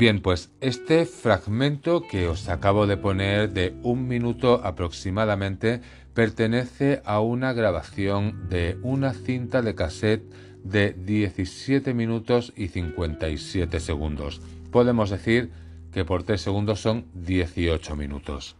Bien, 0.00 0.20
pues 0.22 0.50
este 0.62 1.04
fragmento 1.04 2.00
que 2.10 2.26
os 2.26 2.48
acabo 2.48 2.86
de 2.86 2.96
poner 2.96 3.52
de 3.52 3.76
un 3.82 4.08
minuto 4.08 4.62
aproximadamente 4.64 5.82
pertenece 6.14 7.02
a 7.04 7.20
una 7.20 7.52
grabación 7.52 8.48
de 8.48 8.78
una 8.82 9.12
cinta 9.12 9.60
de 9.60 9.74
cassette 9.74 10.24
de 10.64 10.94
17 10.94 11.92
minutos 11.92 12.54
y 12.56 12.68
57 12.68 13.78
segundos. 13.78 14.40
Podemos 14.72 15.10
decir 15.10 15.50
que 15.92 16.06
por 16.06 16.22
3 16.22 16.40
segundos 16.40 16.80
son 16.80 17.04
18 17.12 17.94
minutos. 17.94 18.56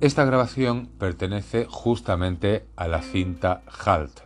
Esta 0.00 0.24
grabación 0.24 0.88
pertenece 1.00 1.66
justamente 1.68 2.64
a 2.76 2.86
la 2.86 3.02
cinta 3.02 3.62
Halt. 3.84 4.20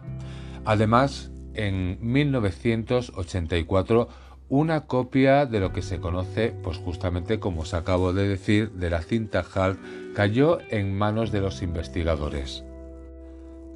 Además, 0.66 1.30
en 1.54 1.96
1984 2.02 4.08
una 4.52 4.82
copia 4.82 5.46
de 5.46 5.60
lo 5.60 5.72
que 5.72 5.80
se 5.80 5.98
conoce, 5.98 6.54
pues 6.62 6.76
justamente 6.76 7.40
como 7.40 7.62
os 7.62 7.72
acabo 7.72 8.12
de 8.12 8.28
decir, 8.28 8.70
de 8.72 8.90
la 8.90 9.00
cinta 9.00 9.42
HALT 9.42 9.78
cayó 10.14 10.58
en 10.68 10.94
manos 10.94 11.32
de 11.32 11.40
los 11.40 11.62
investigadores. 11.62 12.62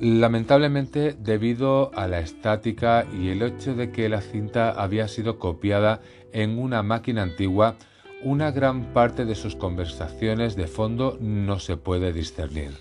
Lamentablemente, 0.01 1.17
debido 1.19 1.91
a 1.95 2.07
la 2.09 2.21
estática 2.21 3.07
y 3.19 3.31
el 3.31 3.41
hecho 3.41 3.75
de 3.75 3.91
que 3.91 4.11
la 4.11 4.21
cinta 4.21 4.71
había 4.71 5.09
sido 5.09 5.39
copiada 5.39 6.03
en 6.35 6.59
una 6.59 6.83
máquina 6.83 7.23
antigua, 7.23 7.77
una 8.23 8.51
gran 8.51 8.93
parte 8.93 9.25
de 9.25 9.35
sus 9.35 9.57
conversaciones 9.57 10.57
de 10.57 10.67
fondo 10.67 11.17
no 11.23 11.59
se 11.59 11.79
puede 11.79 12.13
discernir. 12.13 12.73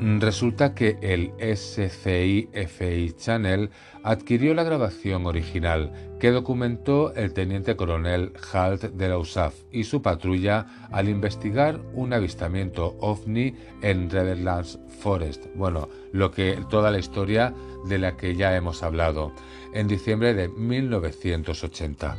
Resulta 0.00 0.74
que 0.74 0.96
el 1.02 1.34
SCI-FI 1.38 3.12
Channel 3.18 3.68
adquirió 4.02 4.54
la 4.54 4.64
grabación 4.64 5.26
original 5.26 5.92
que 6.18 6.30
documentó 6.30 7.14
el 7.14 7.34
teniente 7.34 7.76
coronel 7.76 8.32
Halt 8.50 8.82
de 8.94 9.08
la 9.10 9.18
USAF 9.18 9.54
y 9.70 9.84
su 9.84 10.00
patrulla 10.00 10.88
al 10.90 11.10
investigar 11.10 11.82
un 11.92 12.14
avistamiento 12.14 12.96
ovni 13.00 13.54
en 13.82 14.08
Redlands 14.08 14.78
Forest. 15.00 15.48
Bueno, 15.54 15.90
lo 16.12 16.30
que 16.30 16.56
toda 16.70 16.90
la 16.90 16.98
historia 16.98 17.52
de 17.86 17.98
la 17.98 18.16
que 18.16 18.34
ya 18.34 18.56
hemos 18.56 18.82
hablado 18.82 19.34
en 19.74 19.86
diciembre 19.86 20.32
de 20.32 20.48
1980. 20.48 22.16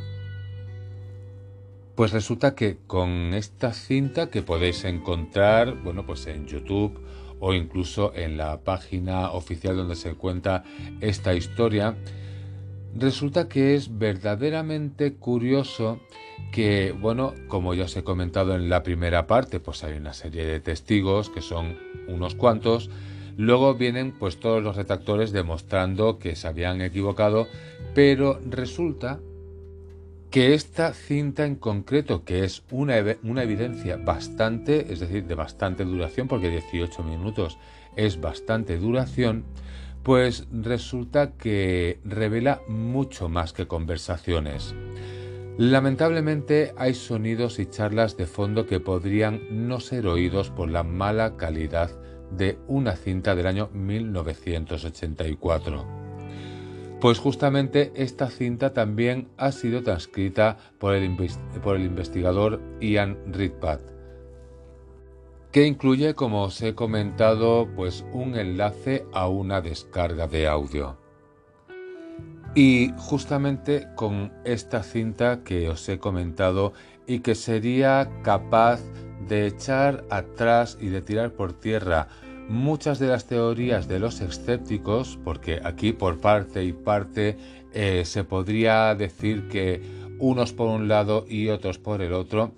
Pues 1.96 2.12
resulta 2.12 2.54
que 2.54 2.78
con 2.86 3.34
esta 3.34 3.72
cinta 3.72 4.30
que 4.30 4.42
podéis 4.42 4.84
encontrar, 4.84 5.82
bueno, 5.82 6.06
pues 6.06 6.26
en 6.28 6.46
YouTube 6.46 6.98
o 7.44 7.52
incluso 7.54 8.14
en 8.14 8.36
la 8.36 8.60
página 8.60 9.32
oficial 9.32 9.76
donde 9.76 9.96
se 9.96 10.14
cuenta 10.14 10.62
esta 11.00 11.34
historia, 11.34 11.96
resulta 12.94 13.48
que 13.48 13.74
es 13.74 13.98
verdaderamente 13.98 15.14
curioso 15.14 15.98
que, 16.52 16.92
bueno, 16.92 17.34
como 17.48 17.74
ya 17.74 17.86
os 17.86 17.96
he 17.96 18.04
comentado 18.04 18.54
en 18.54 18.68
la 18.68 18.84
primera 18.84 19.26
parte, 19.26 19.58
pues 19.58 19.82
hay 19.82 19.96
una 19.96 20.12
serie 20.12 20.46
de 20.46 20.60
testigos 20.60 21.30
que 21.30 21.42
son 21.42 21.76
unos 22.06 22.36
cuantos, 22.36 22.90
luego 23.36 23.74
vienen 23.74 24.12
pues 24.12 24.38
todos 24.38 24.62
los 24.62 24.76
retractores 24.76 25.32
demostrando 25.32 26.20
que 26.20 26.36
se 26.36 26.46
habían 26.46 26.80
equivocado, 26.80 27.48
pero 27.92 28.38
resulta 28.48 29.18
que 30.32 30.54
esta 30.54 30.94
cinta 30.94 31.44
en 31.44 31.56
concreto, 31.56 32.24
que 32.24 32.44
es 32.44 32.62
una, 32.70 32.94
una, 33.22 33.42
evidencia 33.42 33.98
bastante, 33.98 34.90
es 34.90 35.00
decir, 35.00 35.26
de 35.26 35.34
bastante 35.34 35.84
duración, 35.84 36.26
porque 36.26 36.48
18 36.48 37.02
minutos 37.02 37.58
es 37.96 38.18
bastante 38.18 38.78
duración, 38.78 39.44
pues 40.02 40.46
resulta 40.50 41.32
que 41.32 42.00
revela 42.04 42.62
mucho 42.66 43.28
más 43.28 43.52
que 43.52 43.66
conversaciones. 43.66 44.74
Lamentablemente 45.58 46.72
hay 46.78 46.94
sonidos 46.94 47.58
y 47.58 47.66
charlas 47.66 48.16
de 48.16 48.24
fondo 48.24 48.66
que 48.66 48.80
podrían 48.80 49.68
no 49.68 49.80
ser 49.80 50.06
oídos 50.06 50.48
por 50.48 50.70
la 50.70 50.82
mala 50.82 51.36
calidad 51.36 51.90
de 52.30 52.58
una 52.68 52.96
cinta 52.96 53.34
del 53.34 53.46
año 53.46 53.68
1984. 53.74 56.01
Pues 57.02 57.18
justamente 57.18 57.90
esta 57.96 58.30
cinta 58.30 58.72
también 58.72 59.26
ha 59.36 59.50
sido 59.50 59.82
transcrita 59.82 60.58
por 60.78 60.94
el, 60.94 61.16
por 61.60 61.74
el 61.74 61.82
investigador 61.82 62.60
Ian 62.80 63.18
Ritpat, 63.26 63.80
que 65.50 65.66
incluye, 65.66 66.14
como 66.14 66.44
os 66.44 66.62
he 66.62 66.76
comentado, 66.76 67.68
pues 67.74 68.04
un 68.12 68.36
enlace 68.36 69.04
a 69.12 69.26
una 69.26 69.60
descarga 69.60 70.28
de 70.28 70.46
audio. 70.46 70.96
Y 72.54 72.92
justamente 72.96 73.88
con 73.96 74.32
esta 74.44 74.84
cinta 74.84 75.42
que 75.42 75.68
os 75.70 75.88
he 75.88 75.98
comentado 75.98 76.72
y 77.08 77.18
que 77.18 77.34
sería 77.34 78.12
capaz 78.22 78.80
de 79.26 79.48
echar 79.48 80.04
atrás 80.08 80.78
y 80.80 80.86
de 80.86 81.02
tirar 81.02 81.32
por 81.32 81.52
tierra 81.52 82.06
muchas 82.52 82.98
de 82.98 83.08
las 83.08 83.26
teorías 83.26 83.88
de 83.88 83.98
los 83.98 84.20
escépticos, 84.20 85.18
porque 85.24 85.60
aquí 85.64 85.92
por 85.92 86.20
parte 86.20 86.62
y 86.62 86.72
parte 86.72 87.36
eh, 87.72 88.04
se 88.04 88.24
podría 88.24 88.94
decir 88.94 89.48
que 89.48 89.80
unos 90.18 90.52
por 90.52 90.68
un 90.68 90.86
lado 90.86 91.24
y 91.28 91.48
otros 91.48 91.78
por 91.78 92.02
el 92.02 92.12
otro, 92.12 92.52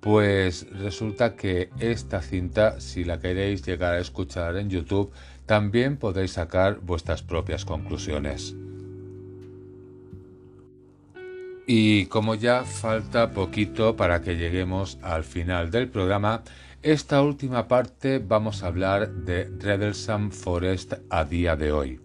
pues 0.00 0.66
resulta 0.70 1.34
que 1.34 1.70
esta 1.80 2.20
cinta, 2.20 2.78
si 2.80 3.04
la 3.04 3.18
queréis 3.18 3.64
llegar 3.64 3.94
a 3.94 4.00
escuchar 4.00 4.56
en 4.56 4.68
YouTube, 4.68 5.10
también 5.46 5.96
podéis 5.96 6.32
sacar 6.32 6.80
vuestras 6.80 7.22
propias 7.22 7.64
conclusiones. 7.64 8.54
Y 11.66 12.06
como 12.06 12.34
ya 12.34 12.64
falta 12.64 13.32
poquito 13.32 13.96
para 13.96 14.20
que 14.22 14.36
lleguemos 14.36 14.98
al 15.02 15.24
final 15.24 15.70
del 15.70 15.88
programa, 15.88 16.42
esta 16.90 17.20
última 17.20 17.68
parte 17.68 18.18
vamos 18.18 18.62
a 18.62 18.68
hablar 18.68 19.10
de 19.10 19.52
Redelsam 19.58 20.30
Forest 20.30 20.94
a 21.10 21.26
día 21.26 21.54
de 21.54 21.70
hoy. 21.70 22.00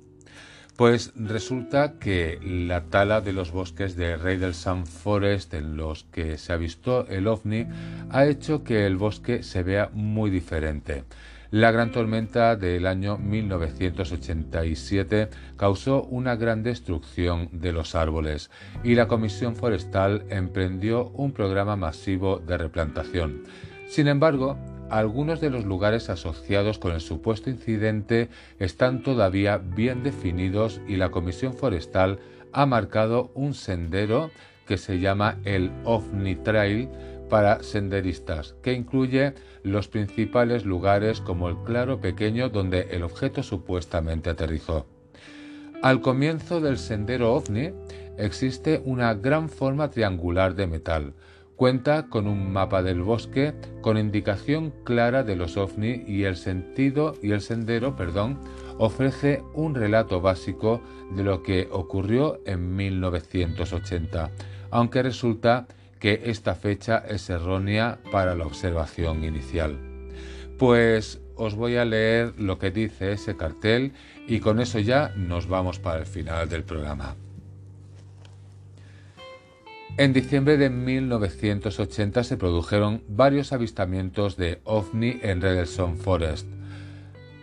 Pues 0.76 1.14
resulta 1.16 2.00
que 2.00 2.38
la 2.44 2.90
tala 2.90 3.22
de 3.22 3.32
los 3.32 3.52
bosques 3.52 3.96
de 3.96 4.18
Redelsam 4.18 4.86
Forest 4.86 5.54
en 5.54 5.78
los 5.78 6.04
que 6.04 6.38
se 6.38 6.52
ha 6.52 6.58
visto 6.58 7.08
el 7.08 7.28
ovni 7.28 7.66
ha 8.10 8.26
hecho 8.26 8.66
que 8.66 8.86
el 8.86 8.98
bosque 8.98 9.42
se 9.44 9.64
vea 9.64 9.90
muy 9.94 10.30
diferente. 10.30 11.06
La 11.50 11.72
gran 11.72 11.94
tormenta 11.94 12.58
del 12.58 12.86
año 12.86 13.18
1987 13.18 15.30
causó 15.56 16.04
una 16.04 16.36
gran 16.36 16.62
destrucción 16.62 17.48
de 17.54 17.72
los 17.72 17.96
árboles 17.96 18.52
y 18.84 18.96
la 18.96 19.08
Comisión 19.08 19.56
Forestal 19.56 20.26
emprendió 20.30 21.08
un 21.10 21.32
programa 21.32 21.78
masivo 21.78 22.40
de 22.40 22.58
replantación. 22.58 23.44
Sin 23.88 24.08
embargo, 24.08 24.58
algunos 25.00 25.42
de 25.42 25.50
los 25.50 25.66
lugares 25.66 26.12
asociados 26.12 26.78
con 26.78 26.92
el 26.92 27.02
supuesto 27.02 27.50
incidente 27.50 28.30
están 28.60 29.02
todavía 29.02 29.58
bien 29.58 30.04
definidos 30.04 30.82
y 30.88 30.98
la 30.98 31.10
Comisión 31.10 31.56
Forestal 31.56 32.20
ha 32.52 32.68
marcado 32.68 33.32
un 33.34 33.56
sendero 33.56 34.30
que 34.68 34.78
se 34.78 35.00
llama 35.00 35.40
el 35.46 35.72
OVNI 35.84 36.36
Trail 36.36 36.90
para 37.28 37.64
senderistas, 37.64 38.54
que 38.62 38.74
incluye 38.74 39.34
los 39.64 39.88
principales 39.88 40.64
lugares 40.64 41.22
como 41.22 41.50
el 41.50 41.58
claro 41.64 42.00
pequeño 42.00 42.50
donde 42.50 42.90
el 42.92 43.02
objeto 43.02 43.42
supuestamente 43.42 44.30
aterrizó. 44.30 44.86
Al 45.82 46.02
comienzo 46.02 46.62
del 46.62 46.78
sendero 46.78 47.34
OVNI 47.34 47.74
existe 48.20 48.80
una 48.86 49.16
gran 49.16 49.50
forma 49.50 49.90
triangular 49.90 50.54
de 50.54 50.68
metal, 50.68 51.14
Cuenta 51.64 52.08
con 52.10 52.28
un 52.28 52.52
mapa 52.52 52.84
del 52.84 53.04
bosque 53.04 53.54
con 53.80 53.98
indicación 53.98 54.74
clara 54.84 55.24
de 55.24 55.38
los 55.38 55.56
ovni 55.56 56.04
y 56.06 56.26
el 56.26 56.36
sentido 56.36 57.16
y 57.24 57.32
el 57.32 57.40
sendero, 57.40 57.96
perdón, 57.96 58.38
ofrece 58.80 59.42
un 59.54 59.74
relato 59.74 60.20
básico 60.20 60.82
de 61.16 61.24
lo 61.24 61.42
que 61.42 61.70
ocurrió 61.72 62.42
en 62.46 62.76
1980, 62.76 64.30
aunque 64.72 65.04
resulta 65.04 65.66
que 66.02 66.24
esta 66.26 66.54
fecha 66.54 66.98
es 66.98 67.30
errónea 67.30 67.98
para 68.12 68.36
la 68.36 68.46
observación 68.46 69.24
inicial. 69.24 69.80
Pues 70.60 71.22
os 71.38 71.56
voy 71.56 71.78
a 71.78 71.86
leer 71.86 72.34
lo 72.38 72.60
que 72.60 72.72
dice 72.72 73.14
ese 73.14 73.38
cartel 73.38 73.94
y 74.28 74.42
con 74.42 74.60
eso 74.60 74.80
ya 74.80 75.14
nos 75.16 75.48
vamos 75.48 75.80
para 75.80 76.00
el 76.00 76.08
final 76.08 76.50
del 76.50 76.64
programa. 76.64 77.16
En 79.96 80.12
diciembre 80.12 80.58
de 80.58 80.72
1980 80.72 82.24
se 82.24 82.36
produjeron 82.36 83.04
varios 83.08 83.54
avistamientos 83.54 84.38
de 84.38 84.60
ovni 84.64 85.20
en 85.22 85.40
Redelson 85.40 85.98
Forest. 85.98 86.48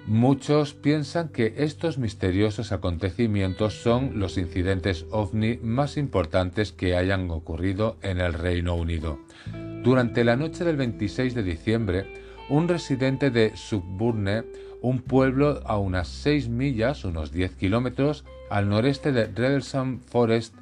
Muchos 0.08 0.74
piensan 0.74 1.28
que 1.28 1.54
estos 1.58 1.98
misteriosos 1.98 2.72
acontecimientos 2.72 3.74
son 3.74 4.18
los 4.18 4.36
incidentes 4.36 5.06
ovni 5.12 5.58
más 5.62 5.96
importantes 5.96 6.72
que 6.72 6.96
hayan 6.96 7.30
ocurrido 7.30 7.98
en 8.02 8.20
el 8.20 8.32
Reino 8.32 8.74
Unido. 8.74 9.20
Durante 9.84 10.24
la 10.24 10.34
noche 10.34 10.64
del 10.64 10.76
26 10.76 11.36
de 11.36 11.44
diciembre, 11.44 12.06
un 12.48 12.66
residente 12.66 13.30
de 13.30 13.56
Subburne, 13.56 14.42
un 14.82 15.02
pueblo 15.02 15.60
a 15.66 15.78
unas 15.78 16.08
6 16.08 16.48
millas, 16.48 17.04
unos 17.04 17.30
10 17.30 17.54
kilómetros, 17.54 18.24
al 18.50 18.68
noreste 18.68 19.12
de 19.12 19.26
Redelson 19.26 20.00
Forest, 20.00 20.56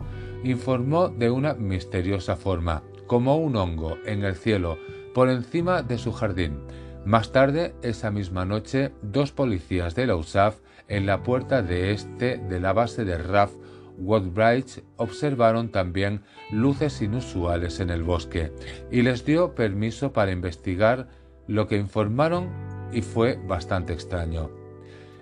informó 0.44 1.08
de 1.08 1.30
una 1.30 1.54
misteriosa 1.54 2.36
forma, 2.36 2.82
como 3.06 3.36
un 3.36 3.56
hongo 3.56 3.98
en 4.04 4.24
el 4.24 4.36
cielo, 4.36 4.78
por 5.14 5.30
encima 5.30 5.82
de 5.82 5.98
su 5.98 6.12
jardín. 6.12 6.60
Más 7.04 7.32
tarde, 7.32 7.74
esa 7.82 8.10
misma 8.10 8.44
noche, 8.44 8.92
dos 9.02 9.32
policías 9.32 9.94
de 9.94 10.06
la 10.06 10.16
USAF 10.16 10.60
en 10.88 11.06
la 11.06 11.22
puerta 11.22 11.62
de 11.62 11.92
este 11.92 12.38
de 12.38 12.60
la 12.60 12.72
base 12.72 13.04
de 13.04 13.18
RAF 13.18 13.52
Woodbridge 13.98 14.82
observaron 14.96 15.70
también 15.70 16.22
luces 16.50 17.02
inusuales 17.02 17.80
en 17.80 17.90
el 17.90 18.02
bosque 18.02 18.52
y 18.90 19.02
les 19.02 19.24
dio 19.24 19.54
permiso 19.54 20.12
para 20.12 20.32
investigar 20.32 21.08
lo 21.46 21.66
que 21.66 21.76
informaron 21.76 22.48
y 22.92 23.02
fue 23.02 23.38
bastante 23.46 23.92
extraño. 23.92 24.57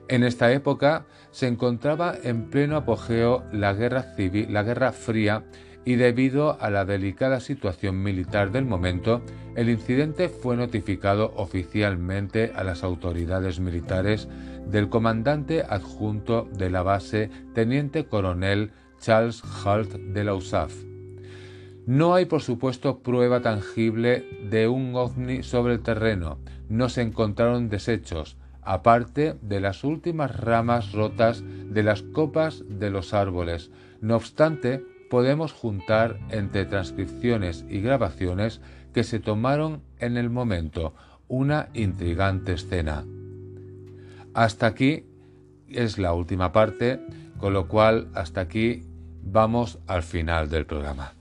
En 0.08 0.22
esta 0.22 0.52
época 0.52 1.06
se 1.32 1.48
encontraba 1.48 2.14
en 2.22 2.48
pleno 2.48 2.76
apogeo 2.76 3.42
la 3.52 3.72
guerra 3.72 4.02
civil, 4.14 4.52
la 4.52 4.62
guerra 4.62 4.92
fría 4.92 5.44
y 5.84 5.96
debido 5.96 6.60
a 6.60 6.70
la 6.70 6.84
delicada 6.84 7.40
situación 7.40 8.02
militar 8.02 8.50
del 8.52 8.64
momento, 8.64 9.22
el 9.56 9.68
incidente 9.68 10.28
fue 10.28 10.56
notificado 10.56 11.32
oficialmente 11.36 12.52
a 12.54 12.64
las 12.64 12.84
autoridades 12.84 13.60
militares 13.60 14.28
del 14.66 14.88
comandante 14.88 15.64
adjunto 15.68 16.48
de 16.52 16.70
la 16.70 16.82
base, 16.82 17.30
teniente 17.54 18.06
coronel 18.06 18.72
Charles 19.00 19.42
Hult 19.64 19.92
de 19.92 20.24
la 20.24 20.34
USAF. 20.34 20.72
No 21.86 22.14
hay, 22.14 22.24
por 22.24 22.42
supuesto, 22.42 22.98
prueba 23.00 23.42
tangible 23.42 24.24
de 24.50 24.66
un 24.66 24.94
ovni 24.96 25.44
sobre 25.44 25.74
el 25.74 25.82
terreno. 25.82 26.38
No 26.68 26.88
se 26.88 27.02
encontraron 27.02 27.68
desechos, 27.68 28.36
aparte 28.66 29.36
de 29.40 29.60
las 29.60 29.84
últimas 29.84 30.36
ramas 30.36 30.92
rotas 30.92 31.42
de 31.46 31.82
las 31.82 32.02
copas 32.02 32.64
de 32.68 32.90
los 32.90 33.14
árboles. 33.14 33.70
No 34.00 34.16
obstante, 34.16 34.82
podemos 35.08 35.52
juntar 35.52 36.18
entre 36.30 36.66
transcripciones 36.66 37.64
y 37.68 37.80
grabaciones 37.80 38.60
que 38.92 39.04
se 39.04 39.20
tomaron 39.20 39.82
en 39.98 40.16
el 40.16 40.30
momento 40.30 40.94
una 41.28 41.68
intrigante 41.74 42.52
escena. 42.52 43.04
Hasta 44.34 44.66
aquí 44.66 45.06
es 45.68 45.98
la 45.98 46.12
última 46.12 46.52
parte, 46.52 47.00
con 47.38 47.52
lo 47.52 47.68
cual 47.68 48.08
hasta 48.14 48.40
aquí 48.40 48.84
vamos 49.22 49.78
al 49.86 50.02
final 50.02 50.48
del 50.50 50.66
programa. 50.66 51.15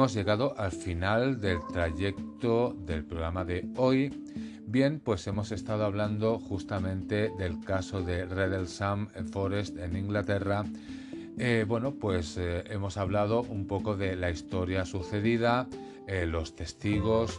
Hemos 0.00 0.14
llegado 0.14 0.54
al 0.56 0.72
final 0.72 1.42
del 1.42 1.58
trayecto 1.74 2.74
del 2.86 3.04
programa 3.04 3.44
de 3.44 3.68
hoy. 3.76 4.10
Bien, 4.66 4.98
pues 4.98 5.26
hemos 5.26 5.52
estado 5.52 5.84
hablando 5.84 6.38
justamente 6.38 7.30
del 7.36 7.62
caso 7.62 8.00
de 8.00 8.24
Redelsam 8.24 9.08
Forest 9.30 9.76
en 9.76 9.98
Inglaterra. 9.98 10.64
Eh, 11.36 11.66
bueno, 11.68 11.92
pues 11.92 12.38
eh, 12.38 12.64
hemos 12.70 12.96
hablado 12.96 13.42
un 13.42 13.66
poco 13.66 13.94
de 13.94 14.16
la 14.16 14.30
historia 14.30 14.86
sucedida, 14.86 15.68
eh, 16.06 16.24
los 16.24 16.56
testigos, 16.56 17.38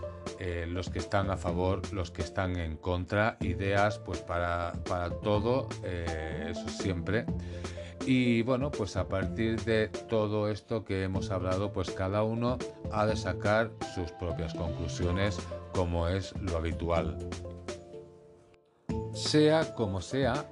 los 0.68 0.92
que 0.92 1.00
están 1.00 1.32
a 1.32 1.38
favor, 1.38 1.82
los 1.92 2.12
que 2.12 2.22
están 2.22 2.58
en 2.58 2.78
contra, 2.78 3.38
ideas, 3.40 3.98
pues 3.98 4.20
para, 4.20 4.74
para 4.88 5.10
todo, 5.10 5.68
eso 5.84 6.70
siempre. 6.70 7.26
Y 8.06 8.42
bueno, 8.42 8.72
pues 8.72 8.98
a 8.98 9.08
partir 9.08 9.62
de 9.64 9.88
todo 9.88 10.50
esto 10.50 10.84
que 10.84 11.04
hemos 11.04 11.30
hablado, 11.30 11.72
pues 11.72 11.92
cada 11.92 12.24
uno 12.24 12.58
ha 12.92 13.06
de 13.06 13.16
sacar 13.16 13.72
sus 13.94 14.12
propias 14.14 14.54
conclusiones 14.54 15.38
como 15.74 16.08
es 16.08 16.34
lo 16.40 16.58
habitual. 16.58 17.18
Sea 19.14 19.76
como 19.76 20.02
sea, 20.02 20.46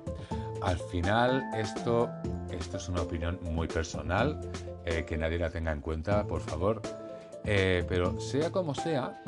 al 0.61 0.77
final 0.77 1.43
esto, 1.55 2.09
esto 2.51 2.77
es 2.77 2.89
una 2.89 3.01
opinión 3.01 3.39
muy 3.41 3.67
personal, 3.67 4.39
eh, 4.85 5.05
que 5.05 5.17
nadie 5.17 5.39
la 5.39 5.49
tenga 5.49 5.71
en 5.71 5.81
cuenta, 5.81 6.27
por 6.27 6.41
favor. 6.41 6.81
Eh, 7.45 7.83
pero 7.87 8.19
sea 8.19 8.51
como 8.51 8.75
sea, 8.75 9.23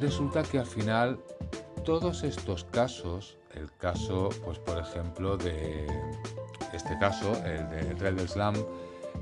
resulta 0.00 0.42
que 0.42 0.58
al 0.58 0.66
final 0.66 1.18
todos 1.84 2.22
estos 2.22 2.64
casos, 2.64 3.38
el 3.54 3.72
caso, 3.78 4.28
pues 4.44 4.58
por 4.58 4.78
ejemplo, 4.78 5.36
de 5.36 5.86
este 6.78 6.96
caso, 6.96 7.32
el 7.44 7.68
de 7.68 7.94
Red 7.94 8.26
Slam, 8.28 8.54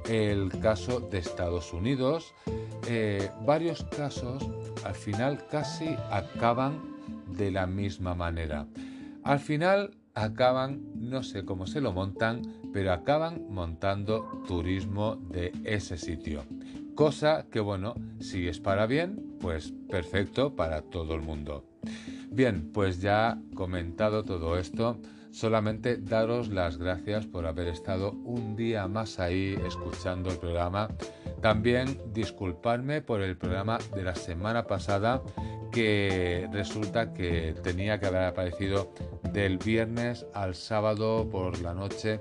el 0.09 0.50
caso 0.61 1.00
de 1.00 1.18
Estados 1.18 1.72
Unidos, 1.72 2.34
eh, 2.86 3.30
varios 3.46 3.82
casos 3.84 4.46
al 4.84 4.94
final 4.94 5.46
casi 5.50 5.96
acaban 6.11 6.82
de 7.34 7.50
la 7.50 7.66
misma 7.66 8.14
manera. 8.14 8.66
Al 9.24 9.40
final 9.40 9.96
acaban, 10.14 10.82
no 10.96 11.22
sé 11.22 11.46
cómo 11.46 11.66
se 11.66 11.80
lo 11.80 11.92
montan, 11.92 12.42
pero 12.74 12.92
acaban 12.92 13.46
montando 13.48 14.42
turismo 14.46 15.16
de 15.16 15.52
ese 15.64 15.96
sitio. 15.96 16.44
Cosa 16.94 17.46
que, 17.50 17.61
bueno, 17.61 17.94
si 18.20 18.48
es 18.48 18.61
para 18.61 18.86
bien, 18.86 19.38
pues 19.40 19.72
perfecto 19.88 20.54
para 20.54 20.82
todo 20.82 21.14
el 21.14 21.22
mundo. 21.22 21.64
Bien, 22.30 22.70
pues 22.72 23.00
ya 23.00 23.38
comentado 23.54 24.24
todo 24.24 24.59
esto, 24.59 24.98
solamente 25.37 25.99
daros 25.99 26.49
las 26.49 26.78
gracias 26.78 27.26
por 27.26 27.47
haber 27.47 27.68
estado 27.68 28.12
un 28.24 28.57
día 28.57 28.89
más 28.89 29.20
ahí 29.20 29.55
escuchando 29.66 30.30
el 30.30 30.39
programa. 30.39 30.89
También 31.43 32.01
disculparme 32.14 33.03
por 33.03 33.20
el 33.20 33.37
programa 33.37 33.76
de 33.95 34.03
la 34.03 34.14
semana 34.14 34.66
pasada 34.66 35.22
que 35.70 36.49
resulta 36.53 37.12
que 37.12 37.55
tenía 37.62 38.01
que 38.01 38.07
haber 38.07 38.22
aparecido 38.22 38.95
del 39.34 39.59
viernes 39.59 40.24
al 40.32 40.55
sábado 40.55 41.28
por 41.28 41.61
la 41.61 41.74
noche 41.74 42.20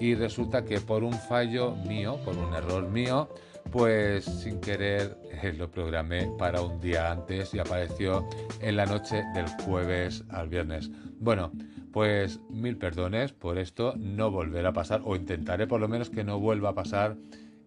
y 0.00 0.14
resulta 0.14 0.64
que 0.64 0.80
por 0.80 1.04
un 1.04 1.12
fallo 1.12 1.76
mío, 1.86 2.18
por 2.24 2.38
un 2.38 2.54
error 2.54 2.88
mío, 2.88 3.28
pues 3.70 4.24
sin 4.24 4.58
querer 4.60 5.18
eh, 5.42 5.52
lo 5.52 5.70
programé 5.70 6.30
para 6.38 6.62
un 6.62 6.80
día 6.80 7.10
antes 7.10 7.52
y 7.52 7.58
apareció 7.58 8.26
en 8.60 8.76
la 8.76 8.86
noche 8.86 9.22
del 9.34 9.48
jueves 9.64 10.24
al 10.30 10.48
viernes. 10.48 10.90
Bueno, 11.18 11.52
pues 11.94 12.40
mil 12.50 12.76
perdones 12.76 13.32
por 13.32 13.56
esto, 13.56 13.94
no 13.96 14.32
volverá 14.32 14.70
a 14.70 14.72
pasar, 14.72 15.02
o 15.04 15.14
intentaré 15.14 15.68
por 15.68 15.80
lo 15.80 15.86
menos 15.86 16.10
que 16.10 16.24
no 16.24 16.40
vuelva 16.40 16.70
a 16.70 16.74
pasar 16.74 17.16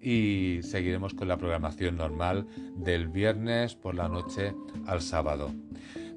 y 0.01 0.59
seguiremos 0.63 1.13
con 1.13 1.29
la 1.29 1.37
programación 1.37 1.95
normal 1.95 2.45
del 2.75 3.07
viernes 3.07 3.75
por 3.75 3.95
la 3.95 4.09
noche 4.09 4.53
al 4.85 5.01
sábado. 5.01 5.49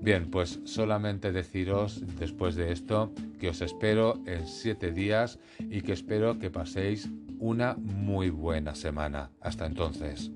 Bien, 0.00 0.28
pues 0.28 0.58
solamente 0.64 1.30
deciros 1.30 2.02
después 2.18 2.56
de 2.56 2.72
esto 2.72 3.12
que 3.38 3.50
os 3.50 3.60
espero 3.60 4.18
en 4.26 4.44
siete 4.48 4.90
días 4.90 5.38
y 5.60 5.82
que 5.82 5.92
espero 5.92 6.40
que 6.40 6.50
paséis 6.50 7.08
una 7.38 7.76
muy 7.76 8.30
buena 8.30 8.74
semana. 8.74 9.30
Hasta 9.40 9.66
entonces. 9.66 10.32